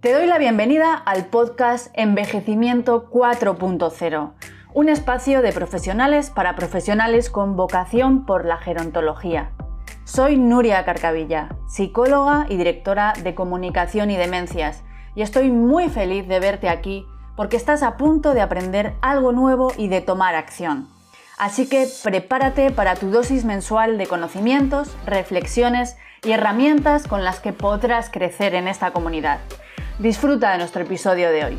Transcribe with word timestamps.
Te 0.00 0.12
doy 0.12 0.26
la 0.26 0.38
bienvenida 0.38 0.94
al 0.94 1.26
podcast 1.26 1.88
Envejecimiento 1.94 3.10
4.0, 3.10 4.30
un 4.72 4.88
espacio 4.88 5.42
de 5.42 5.50
profesionales 5.50 6.30
para 6.30 6.54
profesionales 6.54 7.30
con 7.30 7.56
vocación 7.56 8.24
por 8.24 8.44
la 8.44 8.58
gerontología. 8.58 9.50
Soy 10.04 10.36
Nuria 10.36 10.84
Carcavilla, 10.84 11.48
psicóloga 11.66 12.46
y 12.48 12.56
directora 12.56 13.12
de 13.24 13.34
comunicación 13.34 14.12
y 14.12 14.16
demencias, 14.16 14.84
y 15.16 15.22
estoy 15.22 15.50
muy 15.50 15.88
feliz 15.88 16.28
de 16.28 16.38
verte 16.38 16.68
aquí 16.68 17.04
porque 17.34 17.56
estás 17.56 17.82
a 17.82 17.96
punto 17.96 18.34
de 18.34 18.40
aprender 18.40 18.94
algo 19.00 19.32
nuevo 19.32 19.72
y 19.76 19.88
de 19.88 20.00
tomar 20.00 20.36
acción. 20.36 20.86
Así 21.38 21.68
que 21.68 21.88
prepárate 22.04 22.70
para 22.70 22.94
tu 22.94 23.10
dosis 23.10 23.44
mensual 23.44 23.98
de 23.98 24.06
conocimientos, 24.06 24.96
reflexiones 25.06 25.96
y 26.22 26.30
herramientas 26.30 27.08
con 27.08 27.24
las 27.24 27.40
que 27.40 27.52
podrás 27.52 28.10
crecer 28.10 28.54
en 28.54 28.68
esta 28.68 28.92
comunidad. 28.92 29.40
Disfruta 29.98 30.52
de 30.52 30.58
nuestro 30.58 30.82
episodio 30.82 31.28
de 31.32 31.44
hoy. 31.44 31.58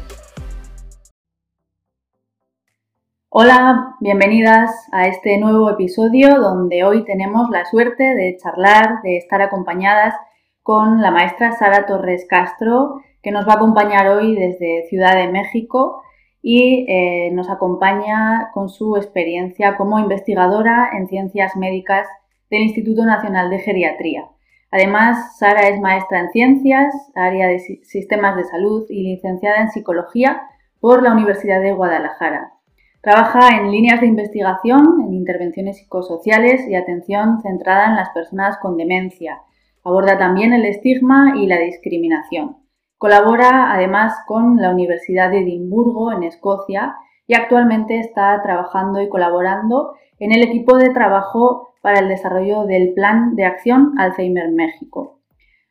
Hola, 3.27 3.97
bienvenidas 3.99 4.71
a 4.93 5.07
este 5.07 5.37
nuevo 5.39 5.69
episodio 5.69 6.39
donde 6.39 6.85
hoy 6.85 7.03
tenemos 7.03 7.49
la 7.49 7.65
suerte 7.65 8.15
de 8.15 8.37
charlar, 8.37 9.01
de 9.03 9.17
estar 9.17 9.41
acompañadas 9.41 10.15
con 10.63 11.01
la 11.01 11.11
maestra 11.11 11.51
Sara 11.51 11.85
Torres 11.85 12.27
Castro, 12.29 13.01
que 13.21 13.31
nos 13.31 13.45
va 13.45 13.53
a 13.53 13.55
acompañar 13.57 14.07
hoy 14.07 14.37
desde 14.37 14.87
Ciudad 14.87 15.17
de 15.17 15.27
México 15.27 16.01
y 16.41 16.85
eh, 16.87 17.31
nos 17.33 17.49
acompaña 17.49 18.51
con 18.53 18.69
su 18.69 18.95
experiencia 18.95 19.75
como 19.75 19.99
investigadora 19.99 20.91
en 20.93 21.09
ciencias 21.09 21.57
médicas 21.57 22.07
del 22.49 22.61
Instituto 22.61 23.03
Nacional 23.03 23.49
de 23.49 23.59
Geriatría. 23.59 24.29
Además, 24.71 25.37
Sara 25.37 25.67
es 25.67 25.79
maestra 25.79 26.19
en 26.19 26.31
ciencias, 26.31 26.93
área 27.15 27.47
de 27.47 27.59
sistemas 27.59 28.35
de 28.35 28.43
salud 28.43 28.85
y 28.89 29.03
licenciada 29.03 29.61
en 29.61 29.71
psicología 29.71 30.43
por 30.79 31.01
la 31.01 31.11
Universidad 31.11 31.61
de 31.61 31.73
Guadalajara. 31.73 32.53
Trabaja 33.01 33.57
en 33.57 33.71
líneas 33.71 34.01
de 34.01 34.07
investigación, 34.07 35.01
en 35.07 35.13
intervenciones 35.13 35.77
psicosociales 35.77 36.67
y 36.67 36.75
atención 36.75 37.41
centrada 37.41 37.87
en 37.87 37.95
las 37.95 38.09
personas 38.09 38.57
con 38.57 38.77
demencia. 38.77 39.41
Aborda 39.83 40.17
también 40.17 40.53
el 40.53 40.65
estigma 40.65 41.33
y 41.37 41.47
la 41.47 41.57
discriminación. 41.59 42.57
Colabora 42.97 43.73
además 43.73 44.13
con 44.27 44.57
la 44.57 44.71
Universidad 44.71 45.31
de 45.31 45.39
Edimburgo 45.39 46.11
en 46.11 46.23
Escocia 46.23 46.97
y 47.25 47.33
actualmente 47.33 47.99
está 47.99 48.41
trabajando 48.43 49.01
y 49.01 49.07
colaborando 49.07 49.93
en 50.19 50.33
el 50.33 50.43
equipo 50.43 50.75
de 50.75 50.89
trabajo 50.89 51.68
para 51.81 51.99
el 51.99 52.09
desarrollo 52.09 52.65
del 52.65 52.93
Plan 52.93 53.35
de 53.35 53.45
Acción 53.45 53.93
Alzheimer 53.97 54.49
México. 54.49 55.21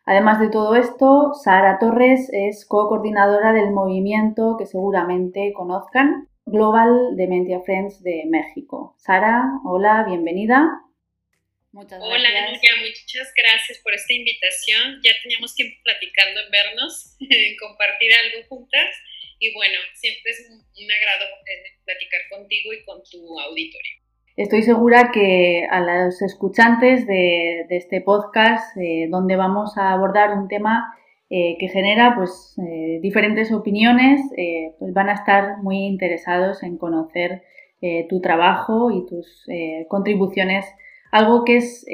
Además 0.04 0.40
de 0.40 0.48
todo 0.48 0.74
esto, 0.74 1.34
Sara 1.34 1.78
Torres 1.78 2.30
es 2.32 2.64
co-coordinadora 2.64 3.52
del 3.52 3.72
movimiento 3.72 4.56
que 4.58 4.64
seguramente 4.64 5.52
conozcan, 5.52 6.28
Global 6.46 7.14
Dementia 7.14 7.60
Friends 7.60 8.02
de 8.02 8.24
México. 8.26 8.94
Sara, 8.96 9.44
hola, 9.66 10.04
bienvenida. 10.08 10.80
Muchas 11.72 12.00
gracias. 12.00 12.08
Hola, 12.08 12.80
muchas 12.80 13.32
gracias 13.36 13.78
por 13.84 13.92
esta 13.92 14.14
invitación. 14.14 14.98
Ya 15.04 15.12
teníamos 15.22 15.54
tiempo 15.54 15.76
platicando 15.84 16.40
en 16.40 16.50
vernos, 16.50 17.16
en 17.20 17.56
compartir 17.58 18.10
algo 18.14 18.48
juntas. 18.48 18.88
Y 19.38 19.52
bueno, 19.52 19.78
siempre 19.92 20.32
es 20.32 20.48
un, 20.48 20.90
agrado 20.90 21.24
eh, 21.24 21.78
platicar 21.84 22.20
contigo 22.30 22.72
y 22.72 22.82
con 22.84 23.02
tu 23.04 23.38
auditorio. 23.40 24.07
Estoy 24.38 24.62
segura 24.62 25.10
que 25.10 25.66
a 25.68 25.80
los 25.80 26.22
escuchantes 26.22 27.08
de, 27.08 27.66
este 27.70 28.00
podcast, 28.00 28.76
eh, 28.76 29.08
donde 29.10 29.34
vamos 29.34 29.76
a 29.76 29.90
abordar 29.90 30.38
un 30.38 30.46
tema 30.46 30.94
eh, 31.28 31.56
que 31.58 31.66
genera 31.66 32.14
pues, 32.14 32.56
eh, 32.64 33.00
diferentes 33.02 33.50
opiniones, 33.50 34.20
pues 34.78 34.94
van 34.94 35.08
a 35.08 35.14
estar 35.14 35.58
muy 35.64 35.78
interesados 35.78 36.62
en 36.62 36.78
conocer 36.78 37.42
tu 38.08 38.20
trabajo 38.20 38.92
y 38.92 39.06
tus 39.06 39.46
contribuciones. 39.88 40.66
Algo 41.10 41.44
que 41.44 41.56
es 41.56 41.84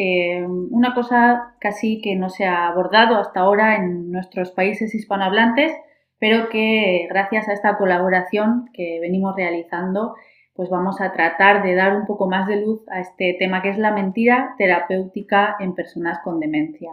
una 0.47 0.95
cosa 0.95 1.55
casi 1.61 2.03
que 2.03 2.15
no 2.15 2.29
se 2.29 2.45
ha 2.45 2.69
abordado 2.69 3.17
hasta 3.17 3.41
ahora 3.41 3.77
en 3.77 4.11
nuestros 4.11 4.51
países 4.51 4.95
hispanohablantes, 4.95 5.73
pero 6.19 6.51
que 6.51 7.07
gracias 7.09 7.49
a 7.49 7.55
esta 7.55 7.79
colaboración 7.79 8.71
que 8.75 8.99
venimos 9.01 9.35
realizando, 9.35 10.15
pues 10.55 10.71
vamos 10.71 11.01
a 11.01 11.13
tratar 11.13 11.65
de 11.65 11.75
dar 11.75 11.97
un 11.97 12.07
poco 12.07 12.29
más 12.29 12.47
de 12.47 12.57
luz 12.57 12.81
a 12.89 13.01
este 13.01 13.37
tema 13.39 13.61
que 13.61 13.71
es 13.71 13.79
la 13.79 13.93
mentira 13.93 14.55
terapéutica 14.57 15.57
en 15.59 15.75
personas 15.75 16.21
con 16.23 16.39
demencia. 16.39 16.93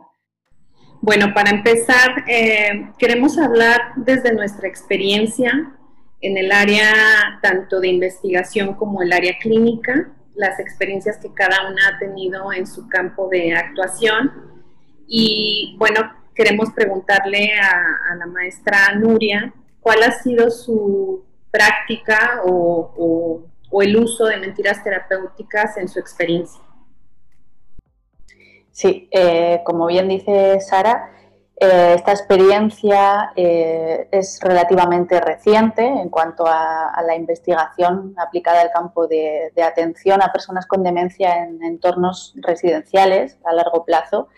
Bueno, 0.99 1.33
para 1.33 1.51
empezar, 1.51 2.25
eh, 2.27 2.89
queremos 2.97 3.37
hablar 3.37 3.93
desde 3.95 4.33
nuestra 4.33 4.67
experiencia 4.67 5.73
en 6.21 6.37
el 6.37 6.51
área 6.51 7.39
tanto 7.41 7.79
de 7.79 7.87
investigación 7.87 8.75
como 8.75 9.01
el 9.01 9.13
área 9.13 9.37
clínica, 9.39 10.11
las 10.35 10.59
experiencias 10.59 11.17
que 11.17 11.33
cada 11.33 11.69
una 11.69 11.87
ha 11.87 11.99
tenido 11.99 12.51
en 12.53 12.65
su 12.65 12.87
campo 12.87 13.27
de 13.29 13.53
actuación. 13.53 14.31
Y 15.07 15.75
bueno, 15.77 16.01
queremos 16.33 16.71
preguntarle 16.71 17.51
a, 17.59 18.15
la 18.15 18.25
maestra 18.27 18.95
Nuria 18.95 19.53
cuál 19.79 20.03
ha 20.03 20.11
sido 20.11 20.49
su 20.49 21.25
práctica 21.51 22.41
o 22.45 22.93
o 22.95 23.50
el 23.79 23.95
uso 23.95 24.25
de 24.25 24.37
mentiras 24.37 24.83
terapéuticas 24.83 25.77
en 25.77 25.87
su 25.87 25.99
experiencia. 25.99 26.61
Sí, 28.71 29.07
eh, 29.11 29.61
como 29.63 29.85
bien 29.87 30.07
dice 30.07 30.59
Sara, 30.61 31.11
eh, 31.63 31.93
esta 31.95 32.11
experiencia 32.11 33.33
eh, 33.35 34.07
es 34.11 34.39
relativamente 34.41 35.21
reciente 35.21 35.85
en 35.85 36.09
cuanto 36.09 36.47
a, 36.47 36.91
la 37.05 37.15
investigación 37.15 38.15
aplicada 38.17 38.61
al 38.61 38.71
campo 38.71 39.05
de, 39.05 39.51
atención 39.63 40.23
a 40.23 40.31
personas 40.31 40.65
con 40.65 40.81
demencia 40.81 41.43
en 41.43 41.63
entornos 41.63 42.33
residenciales 42.37 43.37
a 43.43 43.53
largo 43.53 43.85
plazo 43.85 44.29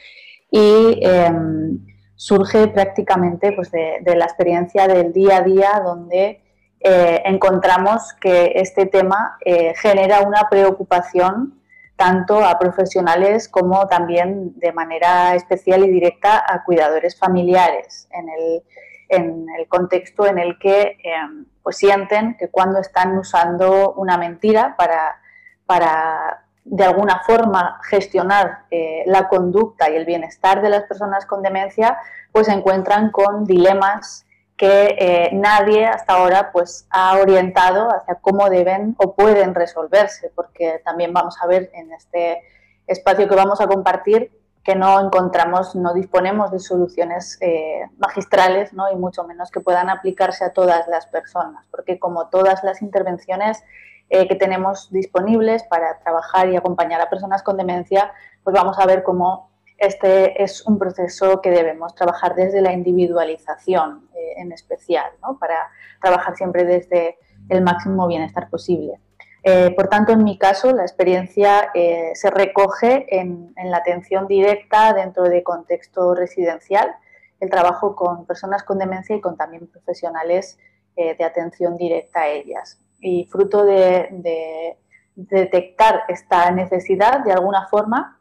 y 0.52 1.00
em, 1.02 1.86
surge 2.16 2.68
prácticamente 2.68 3.54
pues, 3.54 3.72
de, 3.72 4.02
la 4.18 4.26
experiencia 4.26 4.90
del 4.90 5.14
día 5.14 5.38
a 5.38 5.42
día 5.44 5.82
donde 5.82 6.43
eh, 6.84 7.22
encontramos 7.26 8.14
que 8.20 8.52
este 8.56 8.86
tema 8.86 9.38
eh, 9.46 9.74
genera 9.78 10.20
una 10.20 10.50
preocupación 10.50 11.62
tanto 11.96 12.44
a 12.44 12.60
profesionales 12.60 13.48
como 13.48 13.88
también 13.88 14.60
de 14.60 14.74
manera 14.74 15.34
especial 15.36 15.86
y 15.86 15.90
directa 15.90 16.44
a 16.46 16.66
cuidadores 16.66 17.18
familiares 17.18 18.10
en 18.12 18.28
el, 18.30 19.68
contexto 19.70 20.26
en 20.26 20.40
el 20.40 20.60
que 20.60 20.98
em, 21.04 21.46
pues 21.62 21.78
sienten 21.78 22.36
que 22.36 22.50
cuando 22.50 22.80
están 22.80 23.18
usando 23.18 23.94
una 23.94 24.18
mentira 24.18 24.76
para, 24.76 25.22
para 25.66 26.44
de 26.66 26.84
alguna 26.84 27.22
forma 27.26 27.80
gestionar 27.84 28.66
eh, 28.72 29.04
la 29.06 29.30
conducta 29.30 29.90
y 29.90 29.96
el 29.96 30.06
bienestar 30.06 30.62
de 30.62 30.70
las 30.70 30.84
personas 30.84 31.26
con 31.26 31.42
demencia, 31.42 31.98
pues 32.32 32.48
se 32.48 32.54
encuentran 32.54 33.12
con 33.12 33.46
dilemas 33.46 34.26
que 34.64 34.96
eh, 34.98 35.30
nadie 35.34 35.86
hasta 35.86 36.14
ahora 36.14 36.54
pues, 36.54 36.88
ha 36.90 37.18
orientado 37.18 37.90
hacia 37.94 38.16
cómo 38.16 38.50
deben 38.50 38.96
o 38.98 39.14
pueden 39.14 39.54
resolverse, 39.54 40.32
porque 40.34 40.82
también 40.86 41.12
vamos 41.12 41.36
a 41.42 41.48
ver 41.48 41.70
en 41.74 41.92
este 41.92 42.42
espacio 42.88 43.28
que 43.28 43.36
vamos 43.36 43.60
a 43.60 43.68
compartir 43.68 44.32
que 44.64 44.76
no 44.76 45.02
encontramos, 45.02 45.76
no 45.76 45.94
disponemos 45.94 46.50
de 46.50 46.60
soluciones 46.60 47.38
eh, 47.42 47.82
magistrales 47.98 48.72
¿no? 48.72 48.90
y 48.90 48.96
mucho 48.96 49.26
menos 49.26 49.52
que 49.52 49.60
puedan 49.60 49.90
aplicarse 49.90 50.46
a 50.46 50.54
todas 50.54 50.88
las 50.88 51.08
personas, 51.08 51.66
porque 51.70 52.00
como 52.00 52.30
todas 52.30 52.64
las 52.64 52.82
intervenciones 52.82 53.66
eh, 54.10 54.30
que 54.30 54.36
tenemos 54.36 54.90
disponibles 54.92 55.64
para 55.64 56.00
trabajar 56.00 56.48
y 56.48 56.56
acompañar 56.56 57.02
a 57.02 57.10
personas 57.10 57.44
con 57.44 57.58
demencia, 57.58 58.14
pues 58.46 58.54
vamos 58.54 58.80
a 58.80 58.86
ver 58.86 59.04
cómo 59.04 59.50
este 59.78 60.42
es 60.42 60.66
un 60.66 60.78
proceso 60.78 61.42
que 61.42 61.50
debemos 61.50 61.96
trabajar 61.96 62.36
desde 62.36 62.62
la 62.62 62.74
individualización 62.74 64.08
eh, 64.14 64.34
en 64.38 64.52
especial, 64.52 65.12
para 65.40 65.70
trabajar 66.02 66.36
siempre 66.36 66.64
desde 66.64 67.18
el 67.50 67.62
máximo 67.62 68.08
bienestar 68.08 68.50
posible. 68.50 69.00
Eh, 69.44 69.72
por 69.76 69.90
tanto, 69.90 70.14
en 70.14 70.24
mi 70.24 70.38
caso, 70.38 70.72
la 70.72 70.84
experiencia 70.84 71.72
eh, 71.74 72.12
se 72.14 72.30
recoge 72.30 73.06
en, 73.20 73.54
la 73.66 73.78
atención 73.78 74.28
directa 74.28 74.94
dentro 74.94 75.24
de 75.24 75.44
contexto 75.44 76.16
residencial, 76.16 76.96
el 77.42 77.50
trabajo 77.50 77.96
con 77.96 78.26
personas 78.26 78.64
con 78.64 78.78
demencia 78.78 79.16
y 79.16 79.22
con 79.22 79.36
también 79.36 79.68
profesionales 79.68 80.58
de 80.96 81.24
atención 81.24 81.76
directa 81.76 82.22
a 82.22 82.28
ellas. 82.28 82.80
Y 83.02 83.26
fruto 83.26 83.66
de 83.66 84.78
detectar 85.16 86.04
esta 86.08 86.52
necesidad, 86.52 87.24
de 87.24 87.34
alguna 87.34 87.68
forma, 87.68 88.20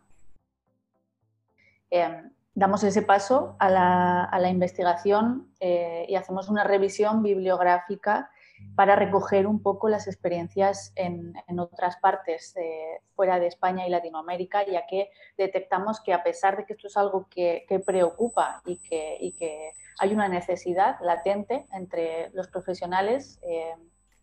Em, 1.94 2.32
damos 2.54 2.82
ese 2.84 3.02
paso 3.02 3.54
a 3.58 3.68
la, 3.68 4.48
investigación 4.48 5.52
eh, 5.60 6.06
y 6.08 6.14
hacemos 6.14 6.48
una 6.48 6.64
revisión 6.64 7.22
bibliográfica 7.22 8.30
para 8.74 8.96
recoger 8.96 9.46
un 9.46 9.62
poco 9.62 9.90
las 9.90 10.06
experiencias 10.06 10.94
en, 10.96 11.34
otras 11.58 11.96
partes 11.98 12.54
fuera 13.14 13.38
de 13.38 13.48
España 13.48 13.86
y 13.86 13.90
Latinoamérica, 13.90 14.64
ya 14.64 14.86
que 14.86 15.10
detectamos 15.36 16.00
que 16.00 16.14
a 16.14 16.22
pesar 16.22 16.56
de 16.56 16.64
que 16.64 16.72
esto 16.72 16.86
es 16.86 16.96
algo 16.96 17.26
que, 17.28 17.66
preocupa 17.84 18.62
y 18.64 18.78
que, 18.78 19.72
hay 19.98 20.14
una 20.14 20.28
necesidad 20.28 20.96
latente 21.02 21.66
entre 21.72 22.30
los 22.30 22.48
profesionales 22.48 23.38
eh, 23.42 23.74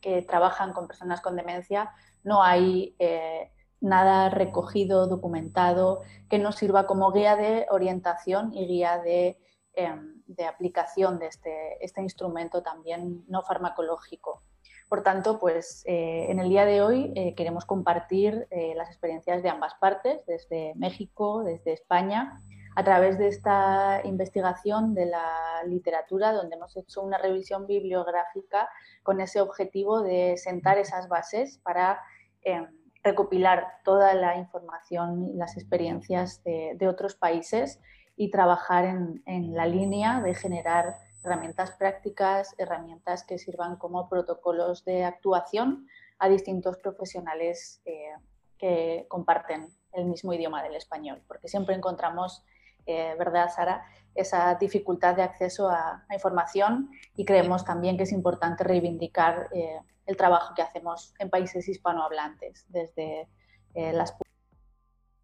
que 0.02 0.24
trabajan 0.24 0.74
con 0.74 0.88
personas 0.88 1.22
con 1.22 1.36
demencia, 1.36 1.92
no 2.24 2.42
hay 2.42 2.96
eh, 2.98 3.52
nada 3.82 4.30
recogido, 4.30 5.08
documentado, 5.08 6.02
que 6.30 6.40
nos 6.40 6.56
sirva 6.56 6.88
como 6.88 7.12
guía 7.12 7.36
de 7.36 7.66
orientación 7.70 8.54
y 8.54 8.68
guía 8.68 9.00
de 9.00 9.38
Em, 9.80 10.22
de 10.28 10.46
aplicación 10.46 11.20
de 11.20 11.28
este, 11.28 11.84
este, 11.84 12.02
instrumento 12.02 12.62
también 12.62 13.24
no 13.30 13.44
farmacológico. 13.44 14.44
Por 14.90 15.04
tanto, 15.04 15.40
pues 15.40 15.84
eh, 15.86 16.28
en 16.30 16.40
el 16.40 16.50
día 16.50 16.66
de 16.66 16.82
hoy 16.82 17.14
eh, 17.16 17.34
queremos 17.34 17.66
compartir 17.66 18.46
eh, 18.52 18.74
las 18.76 18.90
experiencias 18.90 19.42
de 19.42 19.50
ambas 19.50 19.76
partes, 19.76 20.26
desde 20.26 20.74
México, 20.76 21.44
desde 21.44 21.72
España, 21.74 22.42
a 22.76 22.84
través 22.84 23.18
de 23.18 23.30
esta 23.30 24.02
investigación 24.04 24.94
de 24.94 25.06
la 25.06 25.64
literatura, 25.66 26.34
donde 26.34 26.58
hemos 26.58 26.76
hecho 26.76 27.02
una 27.02 27.18
revisión 27.18 27.66
bibliográfica 27.66 28.70
con 29.02 29.22
ese 29.22 29.40
objetivo 29.40 30.02
de 30.02 30.36
sentar 30.36 30.78
esas 30.78 31.08
bases 31.08 31.60
para 31.60 32.02
em, 32.42 32.68
recopilar 33.04 33.68
toda 33.84 34.14
la 34.14 34.38
información 34.38 35.30
y 35.30 35.34
las 35.34 35.58
experiencias 35.58 36.44
de, 36.44 36.88
otros 36.88 37.16
países 37.16 37.80
y 38.16 38.30
trabajar 38.30 38.86
en, 38.86 39.56
la 39.56 39.66
línea 39.66 40.22
de 40.22 40.34
generar 40.34 40.96
herramientas 41.24 41.72
prácticas, 41.72 42.56
herramientas 42.58 43.24
que 43.24 43.38
sirvan 43.38 43.78
como 43.78 44.10
protocolos 44.10 44.84
de 44.86 45.04
actuación 45.06 45.88
a 46.18 46.28
distintos 46.28 46.78
profesionales 46.78 47.82
eh, 47.86 48.12
que 48.58 49.06
comparten 49.08 49.68
el 49.94 50.06
mismo 50.06 50.34
idioma 50.34 50.62
del 50.62 50.76
español, 50.76 51.22
porque 51.28 51.48
siempre 51.48 51.76
encontramos, 51.76 52.44
eh, 52.86 53.16
¿verdad, 53.18 53.50
Sara?, 53.50 53.86
esa 54.16 54.56
dificultad 54.56 55.16
de 55.16 55.24
acceso 55.24 55.70
a, 55.70 56.06
información 56.12 56.90
y 57.16 57.26
creemos 57.26 57.64
también 57.64 57.96
que 57.96 58.04
es 58.04 58.12
importante 58.12 58.64
reivindicar 58.64 59.48
eh, 59.54 59.80
el 60.10 60.18
trabajo 60.18 60.54
que 60.56 60.62
hacemos 60.62 61.14
en 61.20 61.30
países 61.30 61.68
hispanohablantes 61.68 62.66
desde 62.70 63.28
las 63.76 64.14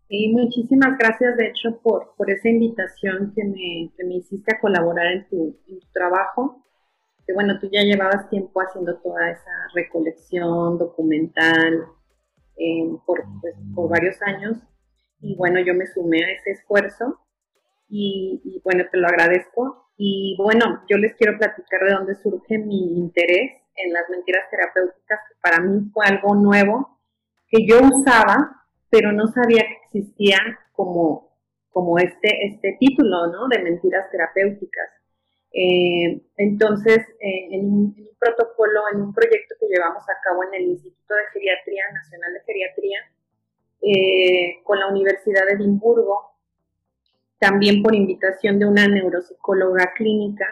y 0.07 0.31
muchísimas 0.33 0.97
gracias, 0.99 1.35
de 1.35 1.47
hecho, 1.47 1.79
por, 1.81 2.13
por 2.15 2.29
esa 2.29 2.47
invitación 2.47 3.33
que 3.35 3.43
me, 3.43 3.91
que 3.97 4.03
me 4.03 4.15
hiciste 4.15 4.53
a 4.53 4.59
colaborar 4.59 5.07
en 5.07 5.27
tu, 5.27 5.59
en 5.67 5.79
tu 5.79 5.87
trabajo. 5.91 6.63
Que 7.25 7.33
bueno, 7.33 7.59
tú 7.59 7.69
ya 7.71 7.81
llevabas 7.81 8.29
tiempo 8.29 8.61
haciendo 8.61 8.97
toda 8.99 9.31
esa 9.31 9.51
recolección 9.73 10.77
documental 10.77 11.85
eh, 12.57 12.95
por, 13.05 13.25
pues, 13.41 13.55
por 13.73 13.89
varios 13.89 14.21
años. 14.21 14.57
Y 15.21 15.35
bueno, 15.37 15.59
yo 15.59 15.73
me 15.73 15.87
sumé 15.87 16.23
a 16.23 16.31
ese 16.33 16.51
esfuerzo 16.51 17.19
y, 17.89 18.41
y, 18.43 18.61
bueno, 18.63 18.83
te 18.91 18.97
lo 18.97 19.07
agradezco. 19.07 19.89
Y 19.97 20.35
bueno, 20.37 20.83
yo 20.87 20.97
les 20.97 21.15
quiero 21.15 21.37
platicar 21.39 21.83
de 21.83 21.93
dónde 21.93 22.15
surge 22.15 22.59
mi 22.59 22.95
interés 22.95 23.64
en 23.75 23.93
las 23.93 24.09
mentiras 24.09 24.49
terapéuticas, 24.49 25.19
que 25.27 25.35
para 25.41 25.59
mí 25.59 25.89
fue 25.93 26.05
algo 26.05 26.35
nuevo 26.35 26.99
que 27.47 27.65
yo 27.65 27.79
usaba 27.81 28.65
pero 28.95 29.11
no 29.11 29.27
sabía 29.27 29.63
que 29.63 29.99
existía 29.99 30.37
como, 30.71 31.37
como 31.69 31.99
este, 31.99 32.45
este 32.47 32.77
título, 32.79 33.27
¿no? 33.27 33.49
De 33.49 33.59
mentiras 33.59 34.09
terapéuticas. 34.09 34.89
Eh, 35.51 36.21
entonces, 36.37 36.99
eh, 37.19 37.47
en, 37.51 37.65
un, 37.65 38.09
protocolo, 38.17 38.83
en 38.93 39.01
un 39.01 39.13
proyecto 39.13 39.55
que 39.59 39.67
llevamos 39.67 40.03
a 40.03 40.21
cabo 40.23 40.45
en 40.45 40.61
el 40.61 40.69
Instituto 40.69 41.13
de 41.13 41.25
Geriatría, 41.33 41.83
Nacional 41.93 42.33
de 42.35 42.39
Geriatría, 42.45 42.99
eh, 43.81 44.63
con 44.63 44.79
la 44.79 44.87
Universidad 44.87 45.45
de 45.45 45.55
Edimburgo, 45.55 46.31
también 47.37 47.83
por 47.83 47.93
invitación 47.93 48.59
de 48.59 48.65
una 48.65 48.87
neuropsicóloga 48.87 49.91
clínica 49.93 50.47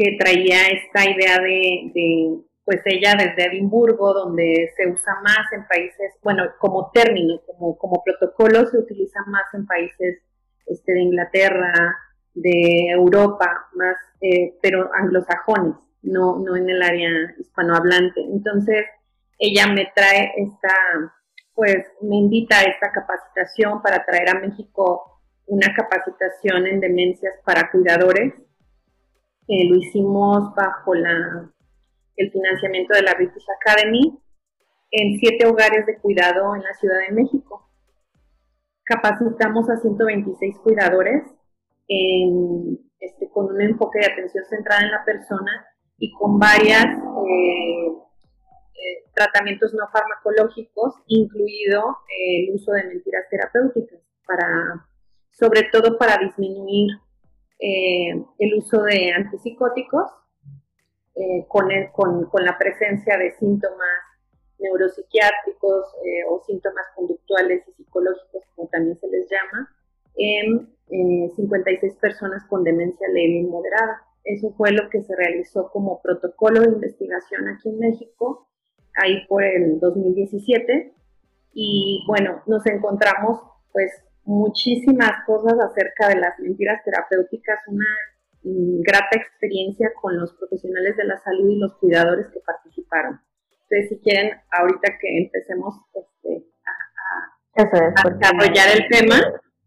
que 0.00 0.16
traía 0.18 0.68
esta 0.68 1.10
idea 1.10 1.38
de 1.38 2.42
pues 2.70 2.82
ella 2.84 3.16
desde 3.18 3.46
Edimburgo, 3.50 4.14
donde 4.14 4.72
se 4.76 4.88
usa 4.88 5.20
más 5.24 5.52
en 5.52 5.66
países, 5.66 6.14
bueno, 6.22 6.44
como 6.60 6.88
término, 6.92 7.40
como, 7.44 7.76
como 7.76 8.00
protocolo 8.04 8.64
se 8.68 8.78
utiliza 8.78 9.18
más 9.26 9.42
en 9.54 9.66
países 9.66 10.22
este, 10.66 10.92
de 10.92 11.00
Inglaterra, 11.00 11.96
de 12.32 12.86
Europa, 12.90 13.68
más, 13.74 13.96
eh, 14.20 14.54
pero 14.62 14.88
anglosajones, 14.94 15.74
no, 16.02 16.38
no 16.38 16.54
en 16.54 16.70
el 16.70 16.80
área 16.80 17.10
hispanohablante. 17.40 18.20
Entonces, 18.20 18.84
ella 19.40 19.66
me 19.66 19.90
trae 19.92 20.32
esta, 20.36 20.74
pues 21.56 21.84
me 22.02 22.18
invita 22.18 22.60
a 22.60 22.70
esta 22.70 22.92
capacitación 22.92 23.82
para 23.82 24.04
traer 24.04 24.28
a 24.28 24.38
México 24.38 25.20
una 25.46 25.74
capacitación 25.74 26.68
en 26.68 26.78
demencias 26.78 27.34
para 27.44 27.68
cuidadores. 27.72 28.32
Eh, 29.52 29.68
lo 29.68 29.74
hicimos 29.74 30.54
bajo 30.54 30.94
el 30.94 32.30
financiamiento 32.30 32.94
de 32.94 33.02
la 33.02 33.14
British 33.14 33.44
Academy 33.60 34.16
en 34.92 35.18
siete 35.18 35.44
hogares 35.44 35.86
de 35.86 35.98
cuidado 35.98 36.54
en 36.54 36.62
la 36.62 36.72
Ciudad 36.74 37.00
de 37.08 37.12
México. 37.12 37.68
Capacitamos 38.84 39.68
a 39.68 39.76
126 39.76 40.56
cuidadores 40.58 41.24
este, 41.88 43.28
con 43.32 43.46
un 43.46 43.60
enfoque 43.60 43.98
de 43.98 44.12
atención 44.12 44.44
centrada 44.44 44.82
en 44.82 44.92
la 44.92 45.04
persona 45.04 45.66
y 45.98 46.12
con 46.12 46.38
varios 46.38 46.84
eh, 46.84 47.86
eh, 47.88 49.04
tratamientos 49.12 49.74
no 49.74 49.88
farmacológicos, 49.92 50.94
incluido 51.08 51.98
el 52.24 52.54
uso 52.54 52.70
de 52.70 52.84
mentiras 52.84 53.24
terapéuticas, 53.28 53.98
para, 54.24 54.86
sobre 55.32 55.64
todo 55.72 55.98
para 55.98 56.18
disminuir 56.18 56.90
eh, 57.60 58.24
el 58.38 58.54
uso 58.54 58.82
de 58.82 59.12
antipsicóticos 59.12 60.10
eh, 61.16 61.44
con, 61.48 61.68
con, 62.30 62.44
la 62.44 62.56
presencia 62.56 63.18
de 63.18 63.32
síntomas 63.32 64.00
neuropsiquiátricos 64.58 65.84
eh, 66.04 66.24
o 66.30 66.42
síntomas 66.46 66.86
conductuales 66.94 67.62
y 67.68 67.72
psicológicos, 67.72 68.42
como 68.54 68.68
también 68.68 68.96
se 68.98 69.08
les 69.08 69.28
llama, 69.28 69.68
en 70.16 70.68
56 71.36 71.92
eh, 71.92 71.96
personas 72.00 72.44
con 72.48 72.64
demencia 72.64 73.06
leve 73.08 73.40
y 73.40 73.42
moderada. 73.42 74.02
Eso 74.24 74.52
fue 74.56 74.72
lo 74.72 74.88
que 74.88 75.02
se 75.02 75.14
realizó 75.16 75.70
como 75.70 76.00
protocolo 76.00 76.60
de 76.60 76.68
investigación 76.68 77.48
aquí 77.48 77.68
en 77.68 77.78
México, 77.78 78.48
ahí 78.94 79.26
por 79.26 79.42
el 79.42 79.80
2017. 79.80 80.94
Y 81.52 82.04
bueno, 82.06 82.42
nos 82.46 82.64
encontramos 82.66 83.40
pues 83.72 83.90
muchísimas 84.24 85.24
cosas 85.26 85.54
acerca 85.60 86.08
de 86.08 86.16
las 86.16 86.38
mentiras 86.38 86.82
terapéuticas, 86.84 87.58
una 87.66 87.86
grata 88.42 89.16
experiencia 89.16 89.90
con 90.00 90.18
los 90.18 90.32
profesionales 90.34 90.96
de 90.96 91.04
la 91.04 91.18
salud 91.18 91.48
y 91.48 91.58
los 91.58 91.74
cuidadores 91.76 92.26
que 92.32 92.40
participaron. 92.40 93.20
Entonces, 93.68 93.88
si 93.88 94.00
quieren, 94.00 94.40
ahorita 94.50 94.98
que 95.00 95.18
empecemos 95.18 95.74
este, 95.94 96.46
a, 97.54 97.64
desarrollar 97.64 98.68
el 98.76 98.88
tema. 98.88 99.16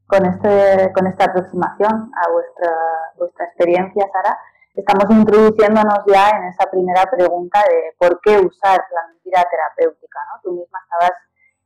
Con, 0.05 0.25
este, 0.25 0.91
con 0.93 1.07
esta 1.07 1.25
aproximación 1.25 2.11
a 2.13 2.31
vuestra, 2.31 2.71
vuestra 3.17 3.45
experiencia, 3.45 4.05
Sara, 4.11 4.37
estamos 4.75 5.05
introduciéndonos 5.09 5.99
ya 6.05 6.29
en 6.37 6.43
esa 6.49 6.69
primera 6.69 7.03
pregunta 7.09 7.59
de 7.67 7.95
por 7.97 8.19
qué 8.21 8.37
usar 8.37 8.79
la 8.93 9.07
mentira 9.07 9.43
terapéutica. 9.49 10.19
¿no? 10.27 10.41
Tú 10.43 10.51
misma 10.51 10.79
estabas 10.83 11.17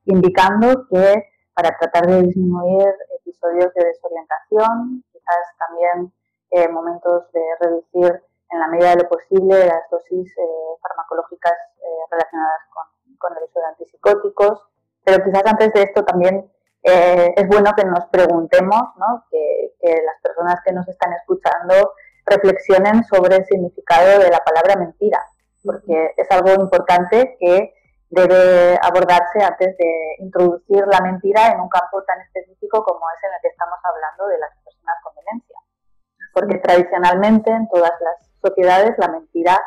indicando 0.06 0.88
que 0.88 1.26
para 1.58 1.76
tratar 1.76 2.06
de 2.06 2.22
disminuir 2.22 2.88
episodios 3.20 3.74
de 3.74 3.86
desorientación, 3.86 5.04
quizás 5.12 5.58
también 5.58 6.14
eh, 6.52 6.70
momentos 6.70 7.32
de 7.32 7.42
reducir 7.60 8.22
en 8.52 8.60
la 8.60 8.68
medida 8.68 8.92
de 8.92 9.02
lo 9.02 9.10
posible 9.10 9.66
las 9.66 9.90
dosis 9.90 10.32
eh, 10.38 10.78
farmacológicas 10.84 11.54
eh, 11.82 12.06
relacionadas 12.12 12.60
con, 13.20 13.36
el 13.36 13.44
uso 13.44 13.60
de 13.60 13.66
antipsicóticos. 13.66 14.62
Pero 15.04 15.24
quizás 15.26 15.42
antes 15.48 15.74
de 15.74 15.82
esto 15.82 16.06
también 16.06 16.48
es 16.84 17.48
bueno 17.48 17.74
que 17.76 17.84
nos 17.84 18.06
preguntemos, 18.06 18.82
¿no? 18.98 19.26
que, 19.32 19.74
las 19.82 20.22
personas 20.22 20.62
que 20.64 20.72
nos 20.72 20.88
están 20.88 21.12
escuchando 21.14 21.94
reflexionen 22.26 23.04
sobre 23.04 23.38
el 23.38 23.46
significado 23.46 24.20
de 24.20 24.30
la 24.30 24.40
palabra 24.40 24.76
mentira, 24.76 25.26
porque 25.66 26.14
es 26.16 26.32
algo 26.32 26.54
importante 26.62 27.36
que 27.40 27.74
debe 28.10 28.80
abordarse 28.82 29.44
antes 29.44 29.78
de 29.78 30.16
introducir 30.20 30.86
la 30.88 31.02
mentira 31.02 31.52
en 31.52 31.60
un 31.60 31.70
campo 31.70 32.04
tan 32.04 32.22
específico 32.22 32.84
como 32.84 33.06
es 33.12 33.24
en 33.24 33.34
el 33.34 33.42
que 33.42 33.50
estamos 33.50 33.80
hablando 33.84 34.28
de 34.28 34.38
las 34.40 34.52
personas 34.64 34.96
con 35.04 35.14
demencia 35.16 35.58
porque 36.38 36.60
tradicionalmente 36.60 37.50
en 37.50 37.68
todas 37.70 37.92
las 38.00 38.30
sociedades 38.42 38.94
la 39.00 39.08
mentira 39.08 39.60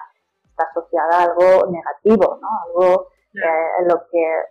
está 0.44 0.64
asociada 0.70 1.18
a 1.18 1.22
algo 1.24 1.66
negativo, 1.66 2.38
¿no? 2.40 2.48
algo 2.66 3.08
eh, 3.34 3.80
en 3.80 3.88
lo 3.88 4.06
que 4.10 4.44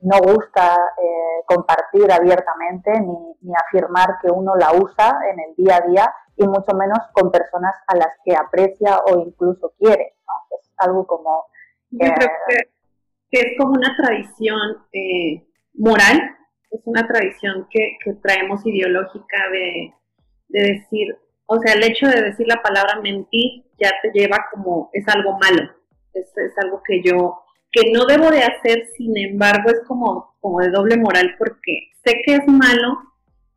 no 0.00 0.18
gusta 0.18 0.74
eh, 0.98 1.44
compartir 1.46 2.10
abiertamente 2.10 2.90
ni, 3.00 3.54
afirmar 3.68 4.18
que 4.20 4.28
uno 4.28 4.56
la 4.56 4.72
usa 4.72 5.20
en 5.30 5.38
el 5.38 5.54
día 5.54 5.76
a 5.76 5.80
día 5.88 6.14
y 6.36 6.48
mucho 6.48 6.74
menos 6.74 6.98
con 7.12 7.30
personas 7.30 7.76
a 7.86 7.96
las 7.96 8.16
que 8.24 8.34
aprecia 8.34 8.98
o 9.06 9.18
incluso 9.18 9.72
quiere. 9.78 10.16
Es 10.50 10.72
algo 10.78 11.06
como 11.06 11.46
Yo 11.90 12.12
creo 12.12 12.28
que, 12.48 12.71
es 13.40 13.58
como 13.58 13.72
una 13.72 13.96
tradición 13.96 14.78
eh, 14.92 15.42
moral, 15.74 16.36
es 16.70 16.80
una 16.84 17.06
tradición 17.06 17.66
que, 17.70 17.98
traemos 18.22 18.64
ideológica 18.64 19.38
de, 19.52 19.94
decir, 20.48 21.16
o 21.46 21.58
sea, 21.58 21.74
el 21.74 21.84
hecho 21.84 22.06
de 22.08 22.22
decir 22.22 22.46
la 22.46 22.62
palabra 22.62 23.00
mentir 23.00 23.64
ya 23.78 23.90
te 24.02 24.10
lleva 24.12 24.46
como, 24.52 24.90
es 24.92 25.06
algo 25.08 25.38
malo, 25.38 25.70
es, 26.14 26.26
es 26.36 26.58
algo 26.62 26.82
que 26.86 27.02
yo, 27.02 27.42
que 27.70 27.90
no 27.92 28.04
debo 28.04 28.30
de 28.30 28.42
hacer, 28.42 28.86
sin 28.96 29.16
embargo, 29.16 29.70
es 29.70 29.80
como, 29.86 30.36
como 30.40 30.60
de 30.60 30.70
doble 30.70 30.96
moral 30.98 31.34
porque 31.38 31.90
sé 32.04 32.20
que 32.24 32.34
es 32.34 32.46
malo 32.46 32.98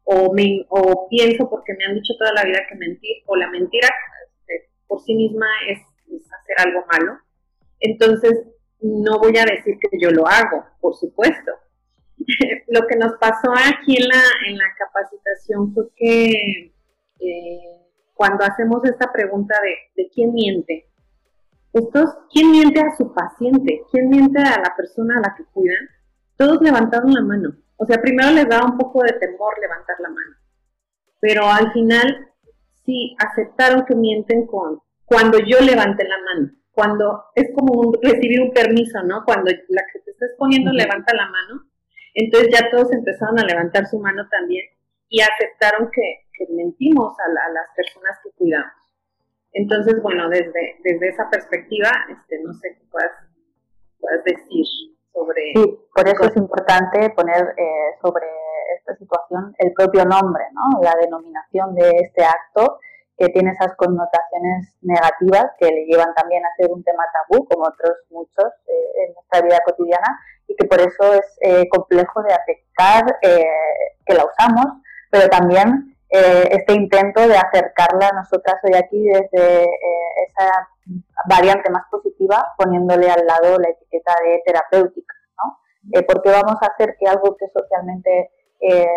o, 0.06 0.34
me, 0.34 0.66
o 0.70 1.08
pienso 1.10 1.50
porque 1.50 1.74
me 1.74 1.86
han 1.86 1.96
dicho 1.96 2.14
toda 2.18 2.32
la 2.34 2.44
vida 2.44 2.66
que 2.70 2.76
mentir, 2.76 3.18
o 3.26 3.36
la 3.36 3.50
mentira 3.50 3.90
este, 4.28 4.70
por 4.88 5.02
sí 5.02 5.16
misma 5.16 5.48
es, 5.68 5.80
hacer 5.80 6.68
algo 6.68 6.86
malo. 6.92 7.20
Entonces, 7.80 8.40
no 8.86 9.20
voy 9.20 9.38
a 9.38 9.46
decir 9.46 9.78
que 9.80 9.98
yo 10.00 10.12
lo 10.12 10.28
hago, 10.28 10.66
por 10.80 10.96
supuesto. 10.96 11.52
lo 12.68 12.88
que 12.88 12.96
nos 12.96 13.14
pasó 13.20 13.52
aquí 13.52 13.98
en 13.98 14.08
la, 14.08 14.24
en 14.48 14.58
la 14.58 14.66
capacitación 14.78 15.74
fue 15.74 15.86
que 15.96 16.74
eh, 17.20 17.92
cuando 18.14 18.46
hacemos 18.46 18.84
esta 18.86 19.12
pregunta 19.12 19.56
de, 19.62 20.04
de 20.04 20.10
quién 20.10 20.34
miente, 20.34 20.90
estos, 21.74 22.10
¿quién 22.32 22.52
miente 22.52 22.80
a 22.80 22.96
su 22.96 23.14
paciente? 23.14 23.82
¿Quién 23.92 24.10
miente 24.10 24.40
a 24.40 24.62
la 24.62 24.74
persona 24.78 25.18
a 25.18 25.28
la 25.28 25.36
que 25.36 25.44
cuidan? 25.52 25.90
Todos 26.38 26.62
levantaron 26.62 27.14
la 27.14 27.22
mano. 27.22 27.56
O 27.78 27.86
sea, 27.86 28.02
primero 28.02 28.32
les 28.32 28.48
daba 28.48 28.66
un 28.66 28.78
poco 28.78 29.04
de 29.04 29.12
temor 29.14 29.54
levantar 29.60 29.98
la 30.00 30.10
mano, 30.10 30.36
pero 31.20 31.46
al 31.46 31.74
final 31.74 32.30
sí 32.86 33.16
aceptaron 33.20 33.86
que 33.86 33.96
mienten 33.96 34.48
con 34.48 34.80
cuando 35.04 35.38
yo 35.40 35.60
levanté 35.60 36.04
la 36.08 36.18
mano, 36.18 36.52
cuando 36.76 37.24
es 37.36 37.50
como 37.56 37.94
recibir 38.02 38.42
un 38.42 38.52
permiso, 38.52 39.02
¿no? 39.04 39.24
Cuando 39.24 39.50
la 39.70 39.84
que 39.92 40.00
te 40.00 40.12
estás 40.12 40.32
poniendo 40.38 40.72
levanta 40.72 41.16
la 41.16 41.26
mano, 41.30 41.64
entonces 42.14 42.50
ya 42.54 42.70
todos 42.70 42.92
empezaron 42.92 43.40
a 43.40 43.46
levantar 43.46 43.88
su 43.88 43.98
mano 43.98 44.28
también 44.30 44.66
y 45.10 45.22
aceptaron 45.22 45.90
que, 45.92 46.26
mentimos 46.50 47.16
a, 47.20 47.30
las 47.30 47.68
personas 47.76 48.20
que 48.22 48.30
cuidamos. 48.32 48.74
Entonces, 49.54 50.02
bueno, 50.02 50.30
desde, 50.30 50.78
desde 50.84 51.10
esa 51.10 51.30
perspectiva, 51.30 51.90
este, 52.10 52.44
no 52.44 52.54
sé 52.54 52.76
qué 52.78 52.86
puedas, 52.92 53.12
puedas 54.00 54.24
decir. 54.26 54.66
Sí, 55.56 55.80
por 55.96 56.08
eso 56.08 56.26
es 56.26 56.36
importante 56.36 57.10
poner 57.12 57.56
eh, 57.58 57.96
sobre 58.02 58.28
esta 58.78 58.96
situación 58.98 59.56
el 59.60 59.72
propio 59.72 60.04
nombre, 60.04 60.44
¿no? 60.52 60.82
la 60.82 60.94
denominación 61.02 61.74
de 61.74 61.90
este 62.04 62.26
acto 62.26 62.80
que 63.18 63.30
tiene 63.30 63.52
esas 63.52 63.76
connotaciones 63.76 64.76
negativas 64.82 65.48
que 65.60 65.68
le 65.68 65.86
llevan 65.86 66.14
también 66.16 66.46
a 66.46 66.56
ser 66.58 66.72
un 66.72 66.84
tema 66.84 67.04
tabú, 67.14 67.46
como 67.48 67.66
otros 67.66 67.98
muchos 68.10 68.46
eh, 68.68 69.08
en 69.08 69.14
nuestra 69.14 69.42
vida 69.42 69.60
cotidiana, 69.66 70.20
y 70.48 70.56
que 70.56 70.68
por 70.68 70.80
eso 70.80 71.14
es 71.14 71.38
eh, 71.42 71.68
complejo 71.70 72.22
de 72.24 72.34
aceptar 72.34 73.20
que 73.22 74.14
la 74.14 74.26
usamos, 74.26 74.66
pero 75.10 75.28
también 75.30 75.96
este 76.10 76.74
intento 76.74 77.28
de 77.28 77.36
acercarla 77.36 78.08
a 78.08 78.14
nosotras 78.14 78.56
hoy 78.64 78.76
aquí 78.76 79.04
desde 79.04 79.64
esa 80.28 80.70
variante 81.28 81.70
más 81.70 81.84
positiva, 81.90 82.54
poniéndole 82.58 83.10
al 83.10 83.26
lado 83.26 83.58
la 83.58 83.70
etiqueta 83.70 84.14
de 84.24 84.42
terapéutica. 84.46 85.16
¿no? 85.38 85.60
Eh, 85.98 86.04
porque 86.04 86.30
vamos 86.30 86.58
a 86.62 86.68
hacer 86.68 86.96
que 87.00 87.08
algo 87.08 87.36
que 87.38 87.48
socialmente 87.50 88.32
eh, 88.60 88.88